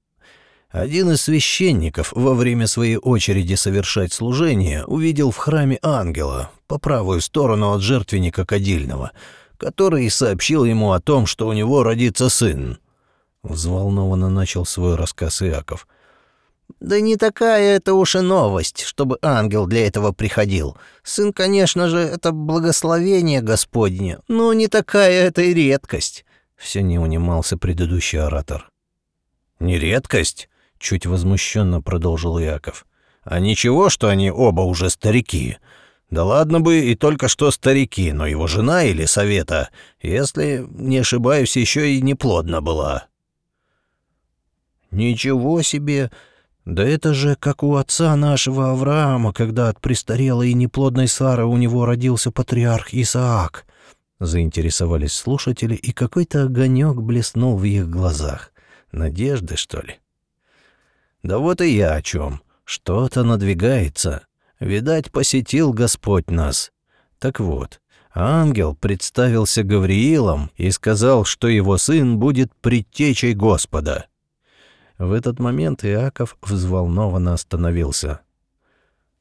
Один 0.70 1.10
из 1.10 1.22
священников 1.22 2.12
во 2.12 2.34
время 2.34 2.68
своей 2.68 2.96
очереди 2.96 3.54
совершать 3.54 4.12
служение 4.12 4.84
увидел 4.86 5.32
в 5.32 5.36
храме 5.36 5.78
ангела 5.82 6.50
по 6.68 6.78
правую 6.78 7.20
сторону 7.20 7.72
от 7.72 7.82
жертвенника 7.82 8.46
кадильного, 8.46 9.10
который 9.58 10.08
сообщил 10.08 10.64
ему 10.64 10.92
о 10.92 11.00
том, 11.00 11.26
что 11.26 11.48
у 11.48 11.52
него 11.52 11.82
родится 11.82 12.30
сын. 12.30 12.78
Взволнованно 13.42 14.30
начал 14.30 14.64
свой 14.64 14.94
рассказ 14.94 15.42
Иаков. 15.42 15.88
«Да 16.80 17.00
не 17.00 17.16
такая 17.16 17.76
это 17.76 17.94
уж 17.94 18.16
и 18.16 18.20
новость, 18.20 18.82
чтобы 18.82 19.18
ангел 19.22 19.66
для 19.66 19.86
этого 19.86 20.12
приходил. 20.12 20.76
Сын, 21.02 21.32
конечно 21.32 21.88
же, 21.88 21.98
это 21.98 22.32
благословение 22.32 23.40
Господне, 23.40 24.18
но 24.28 24.52
не 24.52 24.68
такая 24.68 25.28
это 25.28 25.42
и 25.42 25.54
редкость»,— 25.54 26.24
все 26.56 26.82
не 26.82 26.98
унимался 26.98 27.56
предыдущий 27.56 28.20
оратор. 28.20 28.68
«Не 29.60 29.78
редкость?» 29.78 30.48
чуть 30.82 31.06
возмущенно 31.06 31.80
продолжил 31.80 32.38
Яков. 32.38 32.84
А 33.22 33.38
ничего, 33.38 33.88
что 33.88 34.08
они 34.08 34.30
оба 34.30 34.62
уже 34.62 34.90
старики. 34.90 35.58
Да 36.10 36.24
ладно 36.24 36.60
бы 36.60 36.80
и 36.80 36.94
только 36.94 37.28
что 37.28 37.50
старики, 37.50 38.12
но 38.12 38.26
его 38.26 38.46
жена 38.46 38.84
или 38.84 39.06
совета, 39.06 39.70
если 40.02 40.66
не 40.68 40.98
ошибаюсь, 40.98 41.56
еще 41.56 41.94
и 41.94 42.02
неплодна 42.02 42.60
была. 42.60 43.06
Ничего 44.90 45.62
себе! 45.62 46.10
Да 46.64 46.84
это 46.84 47.12
же 47.12 47.34
как 47.34 47.62
у 47.64 47.74
отца 47.74 48.14
нашего 48.14 48.70
Авраама, 48.70 49.32
когда 49.32 49.68
от 49.68 49.80
престарелой 49.80 50.50
и 50.50 50.54
неплодной 50.54 51.08
Сары 51.08 51.44
у 51.44 51.56
него 51.56 51.86
родился 51.86 52.30
патриарх 52.30 52.94
Исаак. 52.94 53.66
Заинтересовались 54.20 55.14
слушатели, 55.14 55.74
и 55.74 55.90
какой-то 55.92 56.44
огонек 56.44 56.96
блеснул 56.96 57.56
в 57.56 57.64
их 57.64 57.90
глазах. 57.90 58.52
Надежды, 58.92 59.56
что 59.56 59.80
ли? 59.80 59.98
Да 61.24 61.38
вот 61.38 61.60
и 61.60 61.74
я 61.74 61.94
о 61.94 62.02
чем. 62.02 62.42
Что-то 62.64 63.24
надвигается. 63.24 64.26
Видать, 64.60 65.10
посетил 65.10 65.72
Господь 65.72 66.30
нас. 66.30 66.70
Так 67.18 67.40
вот, 67.40 67.80
ангел 68.14 68.76
представился 68.76 69.64
Гавриилом 69.64 70.52
и 70.56 70.70
сказал, 70.70 71.24
что 71.24 71.48
его 71.48 71.76
сын 71.76 72.18
будет 72.18 72.54
предтечей 72.54 73.34
Господа. 73.34 74.06
В 74.98 75.12
этот 75.12 75.38
момент 75.38 75.84
Иаков 75.84 76.36
взволнованно 76.42 77.34
остановился. 77.34 78.20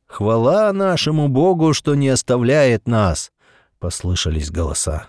«Хвала 0.05 0.71
нашему 0.73 1.27
Богу, 1.27 1.73
что 1.73 1.95
не 1.95 2.09
оставляет 2.09 2.87
нас!»— 2.87 3.31
послышались 3.79 4.51
голоса. 4.51 5.07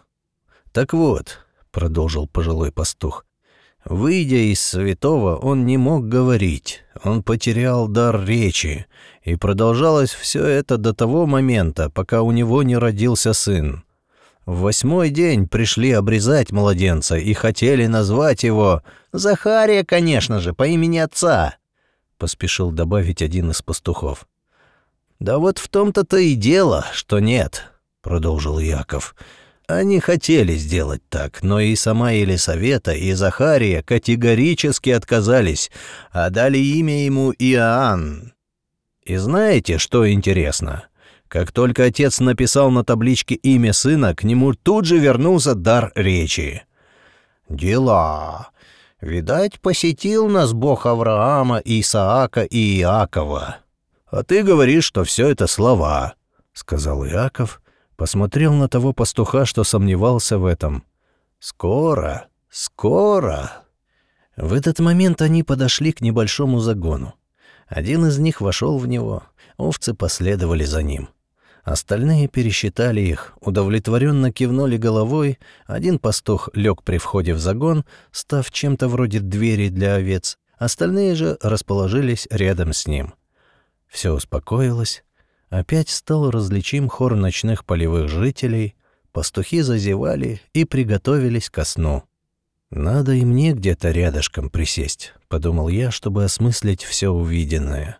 «Так 0.72 0.92
вот»,— 0.92 1.38
продолжил 1.70 2.28
пожилой 2.28 2.72
пастух, 2.72 3.24
Выйдя 3.84 4.36
из 4.36 4.60
святого, 4.60 5.36
он 5.36 5.66
не 5.66 5.76
мог 5.76 6.08
говорить, 6.08 6.82
он 7.02 7.22
потерял 7.22 7.88
дар 7.88 8.24
речи, 8.24 8.86
и 9.24 9.34
продолжалось 9.34 10.10
все 10.10 10.44
это 10.44 10.76
до 10.76 10.94
того 10.94 11.26
момента, 11.26 11.90
пока 11.90 12.22
у 12.22 12.30
него 12.30 12.62
не 12.62 12.76
родился 12.76 13.32
сын. 13.32 13.82
В 14.46 14.60
восьмой 14.60 15.10
день 15.10 15.46
пришли 15.46 15.92
обрезать 15.92 16.50
младенца 16.50 17.16
и 17.16 17.32
хотели 17.32 17.86
назвать 17.86 18.42
его 18.42 18.82
Захария, 19.12 19.84
конечно 19.84 20.40
же, 20.40 20.52
по 20.52 20.66
имени 20.66 20.98
отца, 20.98 21.56
поспешил 22.18 22.72
добавить 22.72 23.22
один 23.22 23.50
из 23.50 23.62
пастухов. 23.62 24.26
Да 25.20 25.38
вот 25.38 25.58
в 25.58 25.68
том-то-то 25.68 26.16
и 26.16 26.34
дело, 26.34 26.86
что 26.92 27.20
нет, 27.20 27.70
продолжил 28.00 28.58
Яков. 28.58 29.14
Они 29.68 30.00
хотели 30.00 30.54
сделать 30.56 31.02
так, 31.08 31.44
но 31.44 31.60
и 31.60 31.76
сама 31.76 32.10
Елисавета, 32.10 32.92
и 32.92 33.12
Захария 33.12 33.82
категорически 33.82 34.90
отказались, 34.90 35.70
а 36.10 36.30
дали 36.30 36.58
имя 36.58 37.04
ему 37.04 37.32
Иоанн. 37.32 38.32
И 39.04 39.16
знаете, 39.16 39.78
что 39.78 40.10
интересно? 40.10 40.84
Как 41.32 41.50
только 41.50 41.84
отец 41.84 42.20
написал 42.20 42.70
на 42.70 42.84
табличке 42.84 43.36
имя 43.36 43.72
сына, 43.72 44.14
к 44.14 44.22
нему 44.22 44.52
тут 44.52 44.84
же 44.84 44.98
вернулся 44.98 45.54
дар 45.54 45.90
речи. 45.94 46.66
«Дела. 47.48 48.50
Видать, 49.00 49.58
посетил 49.58 50.28
нас 50.28 50.52
Бог 50.52 50.84
Авраама, 50.84 51.62
Исаака 51.64 52.42
и 52.42 52.80
Иакова. 52.80 53.56
А 54.08 54.22
ты 54.24 54.42
говоришь, 54.42 54.84
что 54.84 55.04
все 55.04 55.30
это 55.30 55.46
слова»,— 55.46 56.16
сказал 56.52 57.06
Иаков, 57.06 57.62
посмотрел 57.96 58.52
на 58.52 58.68
того 58.68 58.92
пастуха, 58.92 59.46
что 59.46 59.64
сомневался 59.64 60.36
в 60.36 60.44
этом. 60.44 60.84
«Скоро, 61.38 62.26
скоро!» 62.50 63.64
В 64.36 64.52
этот 64.52 64.80
момент 64.80 65.22
они 65.22 65.42
подошли 65.42 65.92
к 65.92 66.02
небольшому 66.02 66.58
загону. 66.58 67.14
Один 67.68 68.04
из 68.04 68.18
них 68.18 68.42
вошел 68.42 68.76
в 68.76 68.86
него, 68.86 69.22
овцы 69.56 69.94
последовали 69.94 70.64
за 70.64 70.82
ним. 70.82 71.08
Остальные 71.62 72.28
пересчитали 72.28 73.00
их, 73.00 73.34
удовлетворенно 73.40 74.32
кивнули 74.32 74.76
головой, 74.76 75.38
один 75.66 75.98
пастух 75.98 76.48
лег 76.54 76.82
при 76.82 76.98
входе 76.98 77.34
в 77.34 77.38
загон, 77.38 77.84
став 78.10 78.50
чем-то 78.50 78.88
вроде 78.88 79.20
двери 79.20 79.68
для 79.68 79.94
овец, 79.94 80.38
остальные 80.58 81.14
же 81.14 81.38
расположились 81.40 82.26
рядом 82.30 82.72
с 82.72 82.86
ним. 82.86 83.14
Все 83.86 84.12
успокоилось, 84.12 85.04
Опять 85.52 85.90
стал 85.90 86.30
различим 86.30 86.88
хор 86.88 87.14
ночных 87.14 87.66
полевых 87.66 88.08
жителей, 88.08 88.74
пастухи 89.12 89.60
зазевали 89.60 90.40
и 90.54 90.64
приготовились 90.64 91.50
ко 91.50 91.66
сну. 91.66 92.04
«Надо 92.70 93.12
и 93.12 93.22
мне 93.26 93.52
где-то 93.52 93.90
рядышком 93.90 94.48
присесть»,— 94.48 95.12
подумал 95.28 95.68
я, 95.68 95.90
чтобы 95.90 96.24
осмыслить 96.24 96.82
все 96.82 97.10
увиденное. 97.10 97.98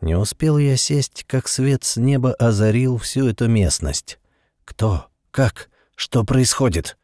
Не 0.00 0.14
успел 0.14 0.58
я 0.58 0.76
сесть, 0.76 1.24
как 1.26 1.48
свет 1.48 1.84
с 1.84 1.96
неба 1.96 2.34
озарил 2.34 2.98
всю 2.98 3.28
эту 3.28 3.48
местность. 3.48 4.18
Кто? 4.64 5.06
Как? 5.30 5.70
Что 5.94 6.24
происходит? 6.24 6.98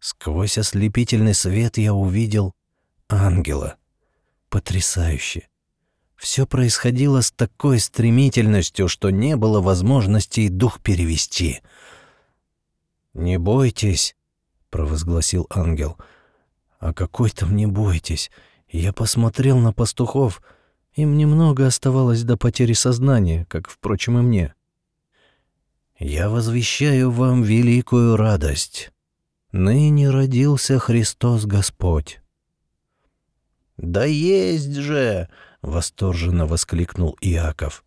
Сквозь 0.00 0.58
ослепительный 0.58 1.34
свет 1.34 1.78
я 1.78 1.94
увидел 1.94 2.54
ангела. 3.08 3.76
Потрясающе. 4.48 5.48
Все 6.16 6.46
происходило 6.46 7.20
с 7.20 7.30
такой 7.30 7.78
стремительностью, 7.78 8.88
что 8.88 9.10
не 9.10 9.36
было 9.36 9.60
возможности 9.60 10.40
и 10.40 10.48
дух 10.48 10.80
перевести. 10.80 11.60
«Не 13.12 13.38
бойтесь»,— 13.38 14.16
провозгласил 14.70 15.46
ангел. 15.50 15.98
«А 16.78 16.92
какой 16.92 17.30
там 17.30 17.54
не 17.54 17.66
бойтесь? 17.66 18.30
Я 18.68 18.92
посмотрел 18.92 19.58
на 19.58 19.72
пастухов. 19.72 20.42
Им 20.96 21.18
немного 21.18 21.66
оставалось 21.66 22.22
до 22.22 22.36
потери 22.36 22.72
сознания, 22.72 23.46
как, 23.48 23.68
впрочем, 23.68 24.18
и 24.18 24.22
мне. 24.22 24.54
Я 25.98 26.28
возвещаю 26.28 27.10
вам 27.10 27.42
великую 27.42 28.16
радость. 28.16 28.90
Ныне 29.52 30.10
родился 30.10 30.78
Христос 30.78 31.44
Господь». 31.44 32.20
«Да 33.76 34.04
есть 34.04 34.74
же!»— 34.74 35.28
восторженно 35.62 36.46
воскликнул 36.46 37.16
Иаков. 37.20 37.84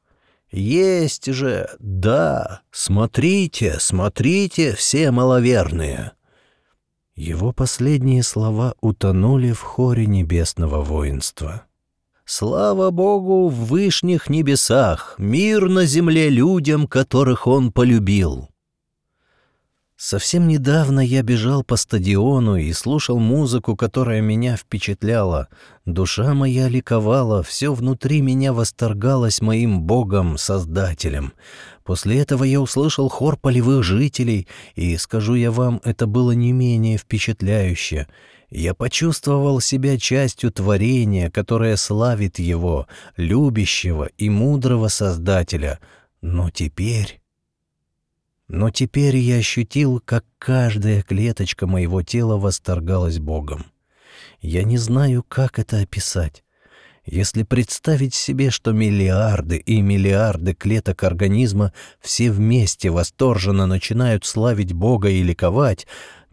«Есть 0.51 1.31
же! 1.31 1.69
Да! 1.79 2.61
Смотрите, 2.71 3.77
смотрите, 3.79 4.75
все 4.75 5.09
маловерные!» 5.09 6.11
Его 7.15 7.53
последние 7.53 8.23
слова 8.23 8.75
утонули 8.81 9.51
в 9.51 9.61
хоре 9.61 10.05
небесного 10.05 10.81
воинства. 10.81 11.65
«Слава 12.31 12.91
Богу 12.91 13.47
в 13.47 13.65
вышних 13.65 14.29
небесах! 14.29 15.15
Мир 15.17 15.67
на 15.67 15.85
земле 15.85 16.29
людям, 16.29 16.85
которых 16.85 17.47
Он 17.47 17.71
полюбил!» 17.71 18.49
Совсем 19.97 20.47
недавно 20.47 20.99
я 20.99 21.23
бежал 21.23 21.63
по 21.63 21.75
стадиону 21.75 22.55
и 22.55 22.71
слушал 22.71 23.17
музыку, 23.17 23.75
которая 23.75 24.21
меня 24.21 24.57
впечатляла. 24.57 25.47
Душа 25.87 26.35
моя 26.35 26.69
ликовала, 26.69 27.41
все 27.41 27.73
внутри 27.73 28.21
меня 28.21 28.53
восторгалось 28.53 29.41
моим 29.41 29.81
Богом, 29.81 30.37
Создателем. 30.37 31.33
После 31.83 32.19
этого 32.19 32.43
я 32.43 32.61
услышал 32.61 33.09
хор 33.09 33.37
полевых 33.37 33.83
жителей, 33.83 34.47
и, 34.75 34.95
скажу 34.97 35.33
я 35.33 35.49
вам, 35.49 35.81
это 35.83 36.05
было 36.05 36.33
не 36.33 36.51
менее 36.51 36.99
впечатляюще. 36.99 38.05
Я 38.49 38.73
почувствовал 38.73 39.59
себя 39.61 39.97
частью 39.97 40.51
творения, 40.51 41.29
которое 41.29 41.75
славит 41.77 42.39
его, 42.39 42.87
любящего 43.15 44.09
и 44.17 44.29
мудрого 44.29 44.87
Создателя. 44.87 45.79
Но 46.21 46.49
теперь... 46.49 47.21
Но 48.47 48.71
теперь 48.71 49.15
я 49.17 49.35
ощутил, 49.35 50.01
как 50.03 50.25
каждая 50.39 51.03
клеточка 51.03 51.67
моего 51.67 52.01
тела 52.01 52.37
восторгалась 52.37 53.19
Богом. 53.19 53.67
Я 54.41 54.63
не 54.63 54.77
знаю, 54.77 55.23
как 55.27 55.59
это 55.59 55.81
описать. 55.81 56.43
Если 57.05 57.43
представить 57.43 58.13
себе, 58.13 58.49
что 58.49 58.71
миллиарды 58.71 59.57
и 59.57 59.81
миллиарды 59.81 60.53
клеток 60.53 61.03
организма 61.03 61.73
все 61.99 62.31
вместе 62.31 62.89
восторженно 62.89 63.65
начинают 63.65 64.25
славить 64.25 64.73
Бога 64.73 65.09
и 65.09 65.23
ликовать, 65.23 65.87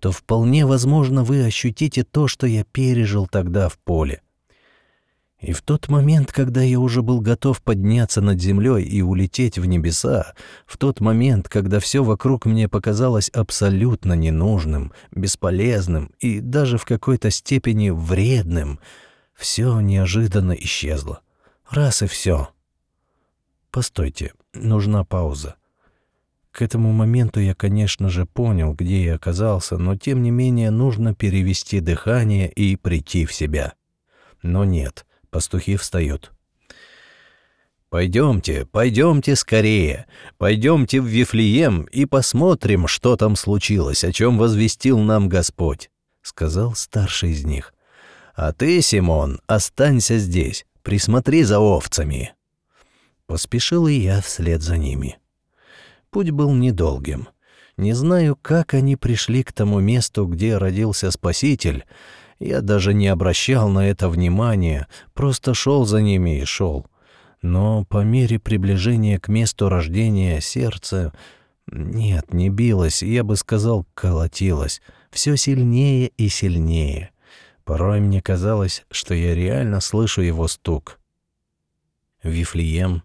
то 0.07 0.13
вполне 0.13 0.65
возможно 0.67 1.25
вы 1.25 1.45
ощутите 1.45 2.05
то, 2.05 2.29
что 2.29 2.47
я 2.47 2.63
пережил 2.63 3.27
тогда 3.27 3.69
в 3.69 3.77
поле. 3.77 4.23
И 5.41 5.53
в 5.53 5.63
тот 5.63 5.89
момент, 5.89 6.31
когда 6.31 6.63
я 6.63 6.79
уже 6.79 7.03
был 7.03 7.21
готов 7.21 7.61
подняться 7.61 8.21
над 8.21 8.41
землей 8.41 8.85
и 8.85 9.03
улететь 9.03 9.59
в 9.59 9.65
небеса, 9.65 10.35
в 10.65 10.79
тот 10.79 11.01
момент, 11.01 11.49
когда 11.49 11.81
все 11.81 12.05
вокруг 12.05 12.47
мне 12.47 12.69
показалось 12.69 13.31
абсолютно 13.31 14.13
ненужным, 14.13 14.93
бесполезным 15.11 16.13
и 16.21 16.39
даже 16.39 16.79
в 16.79 16.85
какой-то 16.85 17.33
степени 17.33 17.91
вредным, 17.91 18.79
все 19.35 19.81
неожиданно 19.81 20.53
исчезло. 20.53 21.19
Раз 21.69 22.03
и 22.03 22.07
все. 22.07 22.51
Постойте, 23.73 24.35
нужна 24.55 25.03
пауза. 25.03 25.57
К 26.57 26.63
этому 26.63 26.91
моменту 26.91 27.39
я, 27.39 27.55
конечно 27.55 28.09
же, 28.09 28.25
понял, 28.25 28.73
где 28.73 29.05
я 29.05 29.17
оказался, 29.17 29.77
но 29.77 29.95
тем 29.95 30.23
не 30.23 30.31
менее 30.31 30.71
нужно 30.71 31.15
перевести 31.15 31.81
дыхание 31.81 32.51
и 32.51 32.77
прийти 32.77 33.27
в 33.27 33.35
себя. 33.35 33.75
Но 34.41 34.65
нет— 34.65 35.05
Пастухи 35.31 35.77
встают. 35.77 36.33
«Пойдемте, 37.91 38.65
пойдемте 38.65 39.37
скорее, 39.37 40.07
пойдемте 40.39 41.03
в 41.03 41.05
Вифлеем 41.05 41.83
и 41.83 42.07
посмотрим, 42.07 42.87
что 42.87 43.19
там 43.19 43.37
случилось, 43.37 44.03
о 44.03 44.11
чем 44.11 44.39
возвестил 44.39 44.99
нам 44.99 45.29
Господь»,— 45.29 45.91
сказал 46.23 46.75
старший 46.75 47.33
из 47.33 47.45
них. 47.45 47.75
«А 48.35 48.55
ты, 48.55 48.81
Симон, 48.81 49.43
останься 49.47 50.17
здесь, 50.17 50.65
присмотри 50.83 51.43
за 51.43 51.59
овцами». 51.59 52.33
Поспешил 53.27 53.87
и 53.89 53.93
я 53.93 54.23
вслед 54.23 54.63
за 54.63 54.79
ними. 54.79 55.19
Путь 56.11 56.31
был 56.31 56.53
недолгим. 56.55 57.29
Не 57.77 57.93
знаю, 57.93 58.37
как 58.41 58.75
они 58.75 58.97
пришли 58.97 59.43
к 59.43 59.53
тому 59.53 59.81
месту, 59.81 60.27
где 60.27 60.57
родился 60.57 61.11
Спаситель, 61.11 61.85
я 62.39 62.61
даже 62.61 62.93
не 62.93 63.09
обращал 63.09 63.69
на 63.69 63.89
это 63.89 64.09
внимания, 64.09 64.89
просто 65.15 65.55
шел 65.55 65.87
за 65.87 66.03
ними 66.03 66.41
и 66.41 66.45
шел. 66.45 66.87
Но 67.43 67.85
по 67.85 68.03
мере 68.03 68.39
приближения 68.39 69.19
к 69.19 69.29
месту 69.29 69.69
рождения 69.69 70.41
сердце... 70.41 71.13
Нет, 71.69 72.33
не 72.33 72.49
билось, 72.49 73.03
я 73.03 73.25
бы 73.25 73.37
сказал, 73.37 73.87
колотилось. 73.95 74.81
Все 75.11 75.37
сильнее 75.37 76.09
и 76.17 76.29
сильнее. 76.29 77.11
Порой 77.65 77.99
мне 78.01 78.23
казалось, 78.23 78.85
что 78.91 79.15
я 79.15 79.35
реально 79.35 79.81
слышу 79.81 80.21
его 80.21 80.47
стук. 80.47 81.01
Вифлеем. 82.23 83.03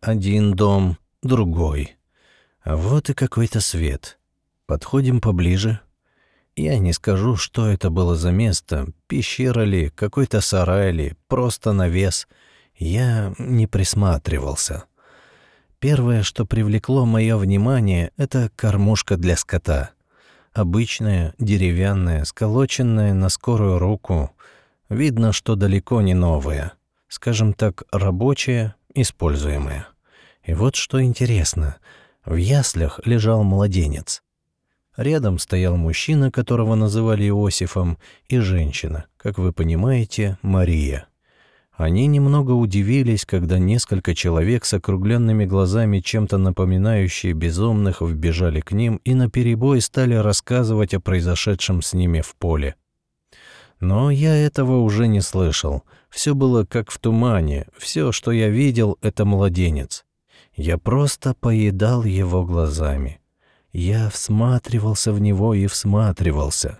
Один 0.00 0.52
дом, 0.52 0.96
другой. 1.22 1.96
Вот 2.64 3.10
и 3.10 3.14
какой-то 3.14 3.60
свет. 3.60 4.18
Подходим 4.66 5.20
поближе, 5.20 5.80
я 6.56 6.78
не 6.78 6.92
скажу, 6.92 7.36
что 7.36 7.66
это 7.68 7.90
было 7.90 8.14
за 8.14 8.30
место, 8.30 8.86
пещера 9.08 9.62
ли, 9.62 9.90
какой-то 9.90 10.40
сарай 10.40 10.92
ли, 10.92 11.14
просто 11.26 11.72
навес. 11.72 12.28
Я 12.76 13.34
не 13.38 13.66
присматривался. 13.66 14.84
Первое, 15.80 16.22
что 16.22 16.46
привлекло 16.46 17.06
мое 17.06 17.36
внимание, 17.36 18.12
это 18.16 18.50
кормушка 18.54 19.16
для 19.16 19.36
скота. 19.36 19.90
Обычная, 20.52 21.34
деревянная, 21.38 22.24
сколоченная 22.24 23.12
на 23.12 23.28
скорую 23.28 23.80
руку. 23.80 24.30
Видно, 24.88 25.32
что 25.32 25.56
далеко 25.56 26.02
не 26.02 26.14
новая. 26.14 26.74
Скажем 27.08 27.52
так, 27.52 27.82
рабочая, 27.90 28.76
используемая. 28.94 29.88
И 30.44 30.54
вот 30.54 30.76
что 30.76 31.02
интересно. 31.02 31.76
В 32.24 32.36
яслях 32.36 33.00
лежал 33.04 33.44
младенец. 33.44 34.22
Рядом 34.96 35.38
стоял 35.38 35.76
мужчина, 35.76 36.30
которого 36.30 36.74
называли 36.74 37.28
Иосифом, 37.28 37.98
и 38.28 38.38
женщина, 38.38 39.06
как 39.16 39.38
вы 39.38 39.52
понимаете, 39.52 40.38
Мария. 40.42 41.08
Они 41.72 42.06
немного 42.06 42.52
удивились, 42.52 43.24
когда 43.24 43.58
несколько 43.58 44.14
человек 44.14 44.64
с 44.64 44.74
округленными 44.74 45.44
глазами, 45.44 45.98
чем-то 45.98 46.38
напоминающие 46.38 47.32
безумных, 47.32 48.00
вбежали 48.00 48.60
к 48.60 48.70
ним 48.70 49.00
и 49.04 49.14
наперебой 49.14 49.80
стали 49.80 50.14
рассказывать 50.14 50.94
о 50.94 51.00
произошедшем 51.00 51.82
с 51.82 51.92
ними 51.92 52.20
в 52.20 52.36
поле. 52.36 52.76
Но 53.80 54.12
я 54.12 54.36
этого 54.36 54.78
уже 54.78 55.08
не 55.08 55.20
слышал. 55.20 55.82
Все 56.08 56.36
было 56.36 56.64
как 56.64 56.92
в 56.92 56.98
тумане. 57.00 57.66
Все, 57.76 58.12
что 58.12 58.30
я 58.30 58.48
видел, 58.48 58.96
это 59.02 59.24
младенец. 59.24 60.04
Я 60.56 60.78
просто 60.78 61.34
поедал 61.34 62.04
его 62.04 62.44
глазами. 62.44 63.20
Я 63.72 64.08
всматривался 64.08 65.12
в 65.12 65.20
него 65.20 65.52
и 65.52 65.66
всматривался. 65.66 66.78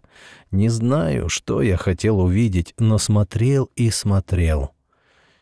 Не 0.53 0.69
знаю, 0.69 1.29
что 1.29 1.61
я 1.61 1.77
хотел 1.77 2.21
увидеть, 2.21 2.73
но 2.79 2.99
смотрел 2.99 3.69
и 3.75 3.91
смотрел. 3.91 4.71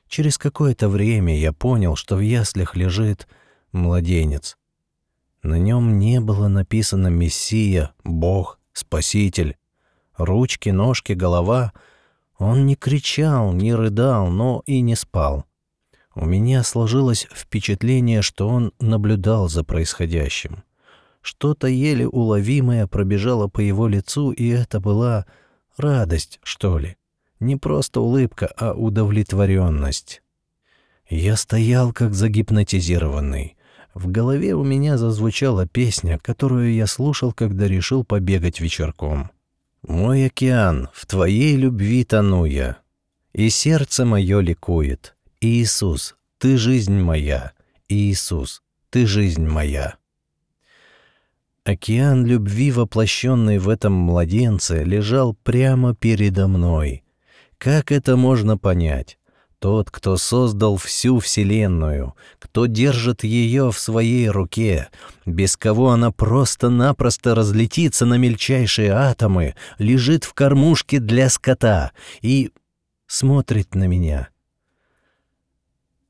Через 0.09 0.39
какое-то 0.39 0.89
время 0.89 1.39
я 1.39 1.53
понял, 1.53 1.95
что 1.95 2.17
в 2.17 2.21
яслях 2.21 2.75
лежит 2.75 3.29
младенец. 3.73 4.57
На 5.43 5.59
нем 5.59 5.99
не 5.99 6.21
было 6.21 6.49
написано 6.49 7.09
«Мессия», 7.09 7.93
«Бог», 8.05 8.59
«Спаситель». 8.73 9.57
Ручки, 10.17 10.71
ножки, 10.71 11.13
голова. 11.13 11.73
Он 12.39 12.65
не 12.65 12.77
кричал, 12.77 13.53
не 13.53 13.75
рыдал, 13.75 14.29
но 14.29 14.63
и 14.67 14.81
не 14.81 14.95
спал. 14.95 15.45
У 16.15 16.27
меня 16.27 16.63
сложилось 16.63 17.27
впечатление, 17.33 18.23
что 18.23 18.49
он 18.49 18.73
наблюдал 18.81 19.49
за 19.49 19.65
происходящим. 19.65 20.63
Что-то 21.23 21.69
еле 21.69 22.07
уловимое 22.07 22.87
пробежало 22.87 23.49
по 23.49 23.61
его 23.61 23.87
лицу, 23.89 24.31
и 24.31 24.49
это 24.49 24.81
была 24.81 25.25
радость, 25.77 26.39
что 26.43 26.79
ли. 26.79 26.97
Не 27.41 27.57
просто 27.57 28.01
улыбка, 28.01 28.47
а 28.57 28.75
удовлетворенность. 28.75 30.23
Я 31.09 31.37
стоял 31.37 31.93
как 31.93 32.15
загипнотизированный. 32.15 33.57
В 33.95 34.11
голове 34.11 34.55
у 34.55 34.65
меня 34.65 34.97
зазвучала 34.97 35.67
песня, 35.67 36.19
которую 36.19 36.75
я 36.75 36.87
слушал, 36.87 37.33
когда 37.33 37.69
решил 37.69 38.05
побегать 38.05 38.61
вечерком. 38.61 39.31
«Мой 39.87 40.27
океан, 40.27 40.89
в 40.95 41.07
твоей 41.07 41.57
любви 41.57 42.05
тону 42.05 42.45
я, 42.45 42.79
и 43.33 43.51
сердце 43.51 44.05
мое 44.05 44.41
ликует, 44.41 45.17
Иисус, 45.45 46.15
Ты 46.39 46.57
жизнь 46.57 47.01
моя, 47.01 47.51
Иисус, 47.89 48.63
Ты 48.91 49.07
жизнь 49.09 49.45
моя. 49.45 49.97
Океан 51.65 52.25
любви, 52.25 52.71
воплощенный 52.71 53.59
в 53.59 53.69
этом 53.69 53.93
младенце, 53.93 54.85
лежал 54.85 55.35
прямо 55.35 55.97
передо 55.97 56.47
мной. 56.47 57.03
Как 57.59 57.91
это 57.91 58.17
можно 58.17 58.57
понять? 58.57 59.19
Тот, 59.59 59.91
кто 59.91 60.17
создал 60.17 60.77
всю 60.77 61.19
Вселенную, 61.19 62.15
кто 62.39 62.67
держит 62.67 63.25
ее 63.25 63.73
в 63.73 63.79
своей 63.81 64.29
руке, 64.29 64.91
без 65.27 65.57
кого 65.57 65.91
она 65.91 66.13
просто-напросто 66.13 67.35
разлетится 67.35 68.07
на 68.07 68.17
мельчайшие 68.17 68.93
атомы, 68.93 69.57
лежит 69.79 70.23
в 70.23 70.35
кормушке 70.35 71.01
для 71.01 71.29
скота 71.29 71.91
и 72.21 72.53
смотрит 73.09 73.75
на 73.75 73.89
меня. 73.89 74.32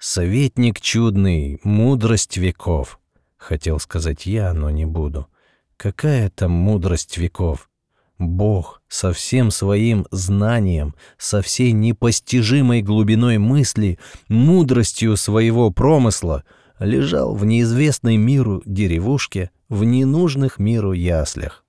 Советник 0.05 0.81
чудный, 0.81 1.61
мудрость 1.63 2.37
веков, 2.37 2.99
хотел 3.37 3.79
сказать 3.79 4.27
я, 4.27 4.53
но 4.53 4.69
не 4.69 4.85
буду. 4.85 5.29
Какая 5.77 6.29
там 6.29 6.51
мудрость 6.51 7.19
веков? 7.19 7.71
Бог 8.19 8.83
со 8.89 9.13
всем 9.13 9.53
своим 9.53 10.09
знанием, 10.11 10.97
со 11.19 11.41
всей 11.41 11.71
непостижимой 11.71 12.83
глубиной 12.83 13.39
мысли, 13.39 14.01
мудростью 14.27 15.17
своего 15.17 15.71
промысла 15.71 16.43
лежал 16.81 17.37
в 17.37 17.45
неизвестной 17.45 18.17
миру 18.17 18.61
деревушке, 18.67 19.53
в 19.69 19.85
ненужных 19.85 20.59
миру 20.59 20.91
яслях. 20.91 21.65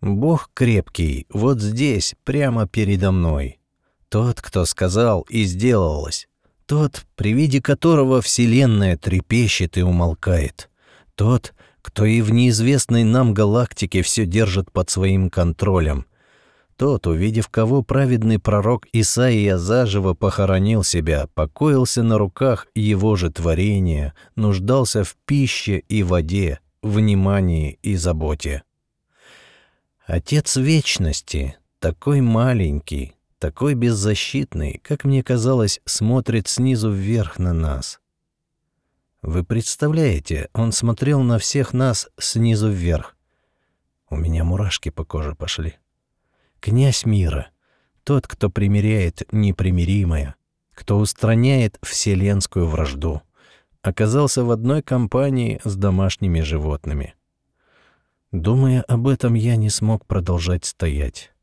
Бог 0.00 0.48
крепкий, 0.54 1.26
вот 1.28 1.60
здесь, 1.60 2.14
прямо 2.24 2.66
передо 2.66 3.12
мной. 3.12 3.60
Тот, 4.08 4.40
кто 4.40 4.64
сказал 4.64 5.26
и 5.28 5.44
сделалось. 5.44 6.28
Тот, 6.66 7.04
при 7.14 7.32
виде 7.32 7.60
которого 7.60 8.22
вселенная 8.22 8.96
трепещет 8.96 9.76
и 9.76 9.82
умолкает. 9.82 10.70
Тот, 11.14 11.52
кто 11.82 12.06
и 12.06 12.22
в 12.22 12.32
неизвестной 12.32 13.04
нам 13.04 13.34
галактике 13.34 14.02
все 14.02 14.24
держит 14.24 14.72
под 14.72 14.88
своим 14.88 15.28
контролем. 15.28 16.06
Тот, 16.76 17.06
увидев 17.06 17.48
кого 17.48 17.82
праведный 17.82 18.38
пророк 18.38 18.86
Исаия 18.92 19.58
заживо 19.58 20.14
похоронил 20.14 20.82
себя, 20.82 21.28
покоился 21.34 22.02
на 22.02 22.18
руках 22.18 22.66
его 22.74 23.14
же 23.14 23.30
творения, 23.30 24.14
нуждался 24.34 25.04
в 25.04 25.14
пище 25.24 25.84
и 25.88 26.02
воде, 26.02 26.58
внимании 26.82 27.78
и 27.82 27.94
заботе. 27.94 28.62
Отец 30.06 30.56
вечности, 30.56 31.56
такой 31.78 32.20
маленький, 32.20 33.14
такой 33.38 33.74
беззащитный, 33.74 34.80
как 34.82 35.04
мне 35.04 35.22
казалось, 35.22 35.80
смотрит 35.84 36.48
снизу 36.48 36.90
вверх 36.90 37.38
на 37.38 37.52
нас— 37.52 38.00
вы 39.26 39.42
представляете, 39.42 40.50
он 40.52 40.70
смотрел 40.70 41.22
на 41.22 41.38
всех 41.38 41.72
нас 41.72 42.10
снизу 42.18 42.68
вверх. 42.68 43.16
У 44.10 44.16
меня 44.16 44.44
мурашки 44.44 44.90
по 44.90 45.06
коже 45.06 45.34
пошли. 45.34 45.76
Князь 46.60 47.06
мира, 47.06 47.48
тот, 48.04 48.26
кто 48.26 48.50
примиряет 48.50 49.22
непримиримое, 49.32 50.34
кто 50.74 50.98
устраняет 50.98 51.78
вселенскую 51.82 52.66
вражду, 52.66 53.22
оказался 53.80 54.44
в 54.44 54.50
одной 54.50 54.82
компании 54.82 55.58
с 55.64 55.74
домашними 55.74 56.42
животными. 56.42 57.14
Думая 58.30 58.82
об 58.82 59.08
этом, 59.08 59.32
я 59.32 59.56
не 59.56 59.70
смог 59.70 60.04
продолжать 60.04 60.66
стоять. 60.66 61.33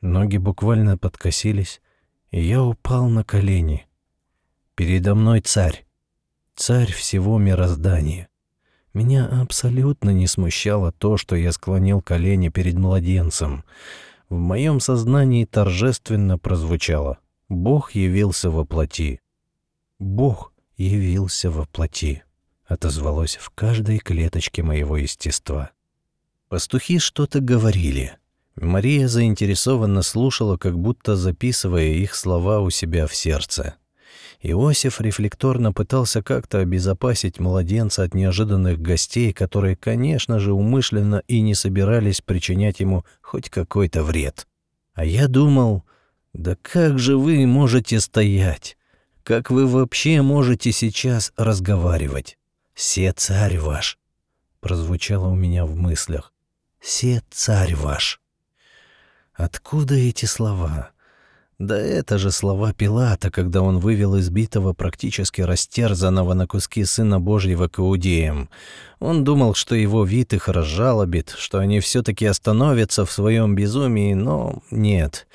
Ноги 0.00 0.38
буквально 0.38 0.96
подкосились, 0.96 1.82
и 2.30 2.40
я 2.40 2.62
упал 2.62 3.08
на 3.08 3.22
колени. 3.22 3.86
Передо 4.74 5.14
мной 5.14 5.40
царь, 5.40 5.84
царь 6.54 6.90
всего 6.90 7.38
мироздания. 7.38 8.28
Меня 8.94 9.26
абсолютно 9.26 10.10
не 10.10 10.26
смущало 10.26 10.90
то, 10.90 11.16
что 11.16 11.36
я 11.36 11.52
склонил 11.52 12.00
колени 12.00 12.48
перед 12.48 12.76
младенцем. 12.76 13.62
В 14.28 14.36
моем 14.36 14.80
сознании 14.80 15.44
торжественно 15.44 16.38
прозвучало 16.38 17.18
«Бог 17.48 17.92
явился 17.92 18.50
во 18.50 18.64
плоти». 18.64 19.20
«Бог 19.98 20.52
явился 20.76 21.50
во 21.50 21.66
плоти»,— 21.66 22.24
отозвалось 22.66 23.36
в 23.36 23.50
каждой 23.50 23.98
клеточке 23.98 24.62
моего 24.62 24.96
естества. 24.96 25.72
Пастухи 26.48 26.98
что-то 26.98 27.40
говорили. 27.40 28.19
Мария 28.60 29.08
заинтересованно 29.08 30.02
слушала, 30.02 30.56
как 30.56 30.78
будто 30.78 31.16
записывая 31.16 31.88
их 31.88 32.14
слова 32.14 32.60
у 32.60 32.70
себя 32.70 33.06
в 33.06 33.14
сердце. 33.14 33.74
Иосиф 34.42 35.00
рефлекторно 35.00 35.72
пытался 35.72 36.22
как-то 36.22 36.58
обезопасить 36.58 37.40
младенца 37.40 38.02
от 38.02 38.14
неожиданных 38.14 38.80
гостей, 38.80 39.32
которые, 39.32 39.76
конечно 39.76 40.38
же, 40.38 40.52
умышленно 40.52 41.22
и 41.26 41.40
не 41.40 41.54
собирались 41.54 42.20
причинять 42.20 42.80
ему 42.80 43.04
хоть 43.20 43.50
какой-то 43.50 44.02
вред. 44.02 44.46
А 44.94 45.04
я 45.04 45.28
думал, 45.28 45.84
да 46.32 46.56
как 46.62 46.98
же 46.98 47.16
вы 47.16 47.46
можете 47.46 48.00
стоять? 48.00 48.76
Как 49.24 49.50
вы 49.50 49.66
вообще 49.66 50.22
можете 50.22 50.72
сейчас 50.72 51.32
разговаривать? 51.36 52.38
«Се 52.74 53.12
царь 53.12 53.58
ваш»,— 53.58 53.98
прозвучало 54.60 55.28
у 55.28 55.34
меня 55.34 55.66
в 55.66 55.76
мыслях. 55.76 56.32
«Се 56.80 57.22
царь 57.30 57.74
ваш». 57.74 58.19
Откуда 59.42 59.94
эти 59.94 60.26
слова? 60.26 60.90
Да 61.58 61.78
это 61.78 62.18
же 62.18 62.30
слова 62.30 62.74
Пилата, 62.74 63.30
когда 63.30 63.62
он 63.62 63.78
вывел 63.78 64.18
избитого, 64.18 64.74
практически 64.74 65.40
растерзанного 65.40 66.34
на 66.34 66.46
куски 66.46 66.84
Сына 66.84 67.20
Божьего 67.20 67.66
к 67.66 67.78
иудеям. 67.78 68.50
Он 68.98 69.24
думал, 69.24 69.54
что 69.54 69.74
его 69.74 70.04
вид 70.04 70.34
их 70.34 70.48
разжалобит, 70.48 71.34
что 71.38 71.58
они 71.58 71.80
все 71.80 72.02
таки 72.02 72.26
остановятся 72.26 73.06
в 73.06 73.12
своем 73.12 73.54
безумии, 73.54 74.12
но 74.12 74.62
нет. 74.70 75.26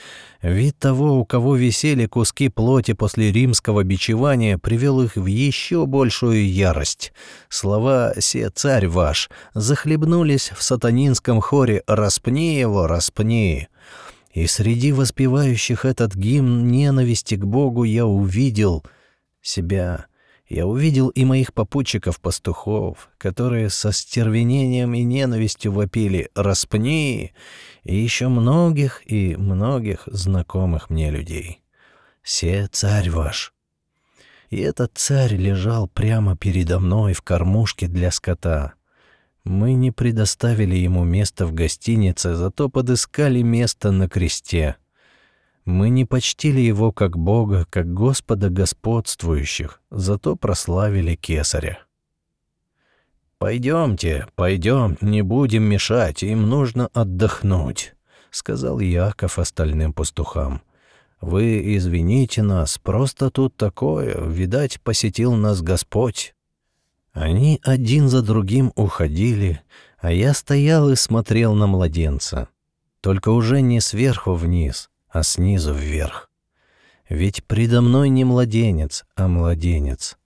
Вид 0.44 0.78
того, 0.78 1.20
у 1.20 1.26
кого 1.26 1.56
висели 1.56 2.06
куски 2.06 2.50
плоти 2.50 2.94
после 2.94 3.32
римского 3.32 3.84
бичевания, 3.84 4.60
привел 4.60 5.02
их 5.02 5.15
в 5.15 5.26
еще 5.26 5.88
большую 5.88 6.48
ярость. 6.48 7.12
Слова 7.50 8.13
«Се 8.20 8.52
царь 8.52 8.88
ваш» 8.88 9.32
захлебнулись 9.56 10.52
в 10.56 10.62
сатанинском 10.62 11.41
хоре 11.41 11.82
«Распни 11.88 12.56
его, 12.60 12.86
распни». 12.86 13.68
И 14.36 14.48
среди 14.48 14.91
воспевающих 14.91 15.86
этот 15.86 16.13
гимн 16.13 16.67
ненависти 16.67 17.36
к 17.36 17.45
Богу 17.45 17.86
я 17.86 18.06
увидел 18.06 18.84
себя. 19.41 20.08
Я 20.50 20.67
увидел 20.67 21.08
и 21.08 21.24
моих 21.24 21.54
попутчиков-пастухов, 21.54 23.10
которые 23.17 23.69
со 23.69 23.93
стервенением 23.93 24.93
и 24.93 25.04
ненавистью 25.04 25.71
вопили 25.71 26.30
«Распни!» 26.36 27.32
и 27.84 27.95
еще 27.95 28.28
многих 28.28 29.10
и 29.10 29.38
многих 29.38 30.04
знакомых 30.06 30.89
мне 30.89 31.12
людей. 31.12 31.62
«Се 32.21 32.67
царь 32.69 33.10
ваш!» 33.10 33.54
И 34.50 34.60
этот 34.60 34.91
царь 34.95 35.36
лежал 35.36 35.88
прямо 35.88 36.36
передо 36.36 36.80
мной 36.80 37.13
в 37.13 37.21
кормушке 37.21 37.88
для 37.88 38.12
скота— 38.12 38.74
мы 39.46 39.74
не 39.74 39.92
предоставили 39.92 40.76
ему 40.76 41.04
место 41.04 41.46
в 41.46 41.54
гостинице, 41.54 42.36
зато 42.36 42.68
подыскали 42.68 43.42
место 43.42 43.92
на 43.92 44.10
кресте. 44.10 44.76
Мы 45.66 45.90
не 45.90 46.06
почтили 46.06 46.60
его 46.60 46.92
как 46.92 47.18
Бога, 47.18 47.66
как 47.70 47.94
Господа 47.94 48.50
господствующих, 48.50 49.82
зато 49.92 50.36
прославили 50.36 51.16
Кесаря. 51.16 51.80
«Пойдемте, 53.38 54.28
пойдем, 54.36 54.98
не 55.02 55.22
будем 55.22 55.64
мешать, 55.64 56.24
им 56.24 56.50
нужно 56.50 56.90
отдохнуть»,— 56.94 57.94
сказал 58.32 58.80
Яков 58.80 59.38
остальным 59.38 59.94
пастухам. 59.94 60.62
«Вы 61.22 61.76
извините 61.76 62.44
нас, 62.44 62.78
просто 62.78 63.30
тут 63.30 63.56
такое, 63.56 64.20
видать, 64.22 64.82
посетил 64.82 65.34
нас 65.34 65.62
Господь». 65.62 66.35
Они 67.15 67.62
один 67.63 68.10
за 68.10 68.21
другим 68.21 68.73
уходили, 68.75 69.62
а 69.99 70.12
я 70.12 70.34
стоял 70.34 70.89
и 70.89 70.97
смотрел 70.97 71.56
на 71.56 71.65
младенца. 71.65 72.49
Только 72.99 73.30
уже 73.30 73.62
не 73.62 73.80
сверху 73.80 74.34
вниз, 74.34 74.89
а 75.08 75.23
снизу 75.23 75.73
вверх. 75.73 76.30
Ведь 77.08 77.45
предо 77.45 77.82
мной 77.82 78.10
не 78.10 78.25
младенец, 78.25 79.06
а 79.15 79.30
младенец. 79.30 80.17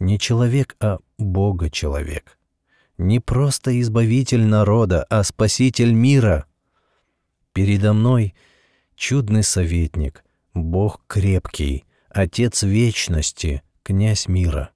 Не 0.00 0.18
человек, 0.18 0.74
а 0.80 0.98
Бога-человек. 1.16 2.38
Не 2.98 3.20
просто 3.20 3.80
избавитель 3.80 4.46
народа, 4.46 5.06
а 5.08 5.22
спаситель 5.22 5.92
мира. 5.92 6.46
Передо 7.52 7.92
мной 7.92 8.34
чудный 8.96 9.44
советник, 9.44 10.24
Бог 10.54 11.02
крепкий, 11.06 11.84
Отец 12.08 12.64
вечности, 12.64 13.62
князь 13.84 14.26
мира. 14.26 14.70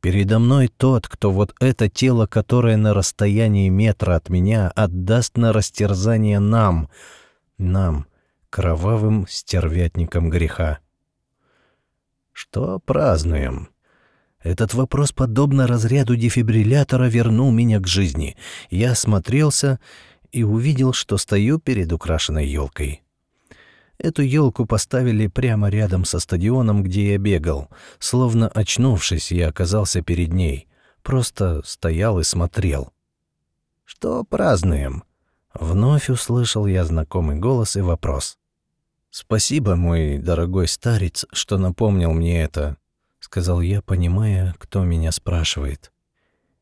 Передо 0.00 0.38
мной 0.38 0.68
тот, 0.68 1.08
кто 1.08 1.30
вот 1.30 1.54
это 1.60 1.90
тело, 1.90 2.26
которое 2.26 2.78
на 2.78 2.94
расстоянии 2.94 3.68
метра 3.68 4.16
от 4.16 4.30
меня, 4.30 4.72
отдаст 4.74 5.36
на 5.36 5.52
растерзание 5.52 6.38
нам, 6.38 6.88
нам, 7.58 8.06
кровавым 8.48 9.26
стервятникам 9.28 10.30
греха. 10.30 10.78
Что 12.32 12.78
празднуем? 12.78 13.68
Этот 14.42 14.72
вопрос, 14.72 15.12
подобно 15.12 15.66
разряду 15.66 16.16
дефибриллятора, 16.16 17.04
вернул 17.04 17.52
меня 17.52 17.78
к 17.78 17.86
жизни. 17.86 18.38
Я 18.70 18.92
осмотрелся 18.92 19.78
и 20.32 20.44
увидел, 20.44 20.94
что 20.94 21.18
стою 21.18 21.58
перед 21.58 21.92
украшенной 21.92 22.46
елкой. 22.46 23.02
Эту 24.02 24.22
елку 24.22 24.64
поставили 24.64 25.26
прямо 25.26 25.68
рядом 25.68 26.06
со 26.06 26.20
стадионом, 26.20 26.82
где 26.82 27.12
я 27.12 27.18
бегал. 27.18 27.68
Словно 27.98 28.48
очнувшись, 28.48 29.30
я 29.30 29.48
оказался 29.48 30.00
перед 30.00 30.32
ней. 30.32 30.68
Просто 31.02 31.60
стоял 31.66 32.18
и 32.18 32.24
смотрел. 32.24 32.94
«Что 33.84 34.24
празднуем?» 34.24 35.04
Вновь 35.52 36.08
услышал 36.08 36.66
я 36.66 36.84
знакомый 36.86 37.36
голос 37.36 37.76
и 37.76 37.82
вопрос. 37.82 38.38
«Спасибо, 39.10 39.76
мой 39.76 40.16
дорогой 40.16 40.66
старец, 40.66 41.26
что 41.32 41.58
напомнил 41.58 42.12
мне 42.12 42.42
это»,— 42.42 42.78
сказал 43.20 43.60
я, 43.60 43.82
понимая, 43.82 44.54
кто 44.58 44.82
меня 44.82 45.12
спрашивает. 45.12 45.92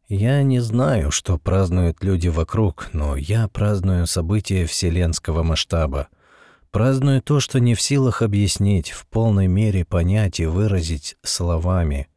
«Я 0.08 0.42
не 0.42 0.58
знаю, 0.58 1.12
что 1.12 1.38
празднуют 1.38 2.02
люди 2.02 2.26
вокруг, 2.28 2.88
но 2.92 3.14
я 3.14 3.46
праздную 3.46 4.08
события 4.08 4.66
вселенского 4.66 5.44
масштаба. 5.44 6.08
Праздную 6.70 7.22
то, 7.22 7.40
что 7.40 7.60
не 7.60 7.74
в 7.74 7.80
силах 7.80 8.20
объяснить, 8.20 8.90
в 8.90 9.06
полной 9.06 9.46
мере 9.46 9.84
понять 9.84 10.38
и 10.38 10.46
выразить 10.46 11.16
словами. 11.22 12.08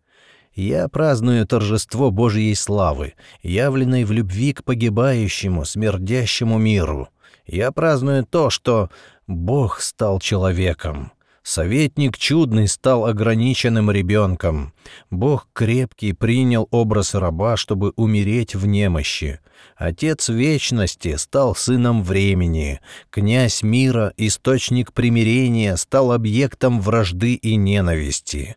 Я 0.54 0.90
праздную 0.90 1.48
торжество 1.48 2.12
Божьей 2.12 2.54
славы, 2.56 3.14
явленной 3.42 4.04
в 4.04 4.12
любви 4.12 4.52
к 4.52 4.66
погибающему, 4.66 5.64
смердящему 5.64 6.58
миру. 6.58 7.08
Я 7.46 7.72
праздную 7.72 8.26
то, 8.26 8.50
что 8.50 8.90
Бог 9.28 9.80
стал 9.80 10.20
человеком. 10.20 11.14
Советник 11.44 12.18
чудный 12.18 12.68
стал 12.68 13.06
ограниченным 13.06 13.90
ребенком. 13.90 14.74
Бог 15.10 15.48
крепкий 15.54 16.14
принял 16.14 16.68
образ 16.70 17.16
раба, 17.16 17.58
чтобы 17.58 17.94
умереть 17.96 18.54
в 18.54 18.68
немощи. 18.68 19.40
Отец 19.76 20.30
вечности 20.30 21.16
стал 21.16 21.56
сыном 21.56 22.04
времени. 22.04 22.80
Князь 23.10 23.64
мира, 23.64 24.14
источник 24.18 24.94
примирения, 24.94 25.78
стал 25.78 26.12
объектом 26.12 26.80
вражды 26.80 27.34
и 27.34 27.56
ненависти. 27.56 28.56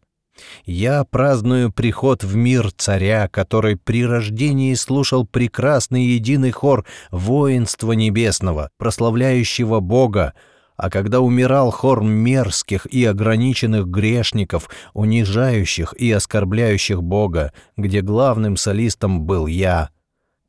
Я 0.66 1.04
праздную 1.04 1.72
приход 1.72 2.24
в 2.24 2.34
мир 2.34 2.70
царя, 2.72 3.28
который 3.28 3.76
при 3.76 4.04
рождении 4.04 4.74
слушал 4.74 5.26
прекрасный 5.26 6.04
единый 6.04 6.50
хор 6.50 6.84
воинства 7.10 7.92
небесного, 7.92 8.70
прославляющего 8.76 9.80
Бога, 9.80 10.34
а 10.76 10.90
когда 10.90 11.20
умирал 11.20 11.70
хор 11.70 12.02
мерзких 12.02 12.86
и 12.86 13.04
ограниченных 13.04 13.86
грешников, 13.86 14.68
унижающих 14.92 15.94
и 15.94 16.10
оскорбляющих 16.10 17.02
Бога, 17.02 17.52
где 17.76 18.00
главным 18.00 18.56
солистом 18.56 19.22
был 19.22 19.46
я, 19.46 19.90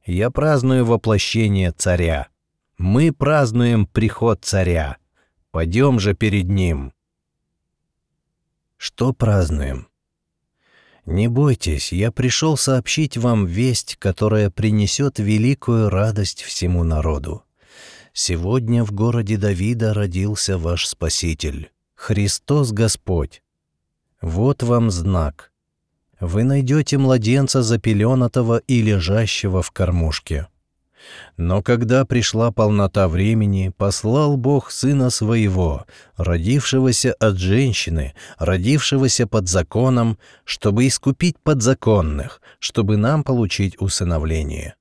я 0.06 0.30
праздную 0.32 0.86
воплощение 0.86 1.72
царя. 1.72 2.28
Мы 2.78 3.12
празднуем 3.12 3.86
приход 3.86 4.44
царя. 4.44 4.98
Пойдем 5.52 6.00
же 6.00 6.14
перед 6.14 6.50
ним. 6.50 6.94
Что 8.78 9.14
празднуем? 9.14 9.88
Не 11.06 11.28
бойтесь, 11.28 11.94
я 11.94 12.12
пришел 12.12 12.58
сообщить 12.58 13.16
вам 13.16 13.46
весть, 13.46 13.96
которая 13.98 14.50
принесет 14.50 15.20
великую 15.20 15.90
радость 15.90 16.42
всему 16.42 16.84
народу. 16.84 17.44
Сегодня 18.18 18.86
в 18.86 18.94
городе 18.94 19.36
Давида 19.36 19.94
родился 19.94 20.58
ваш 20.58 20.88
Спаситель, 20.88 21.72
Христос 21.96 22.72
Господь. 22.72 23.44
Вот 24.22 24.64
вам 24.64 24.90
знак. 24.90 25.52
Вы 26.22 26.46
найдете 26.46 26.98
младенца 26.98 27.62
запеленатого 27.62 28.62
и 28.68 28.82
лежащего 28.82 29.62
в 29.62 29.72
кормушке. 29.72 30.48
Но 31.36 31.62
когда 31.62 32.06
пришла 32.06 32.54
полнота 32.54 33.10
времени, 33.10 33.74
послал 33.76 34.38
Бог 34.38 34.72
Сына 34.72 35.10
Своего, 35.10 35.86
родившегося 36.16 37.12
от 37.20 37.36
женщины, 37.36 38.14
родившегося 38.38 39.28
под 39.28 39.50
законом, 39.50 40.18
чтобы 40.46 40.88
искупить 40.88 41.38
подзаконных, 41.44 42.42
чтобы 42.60 42.96
нам 42.96 43.26
получить 43.26 43.76
усыновление. 43.82 44.78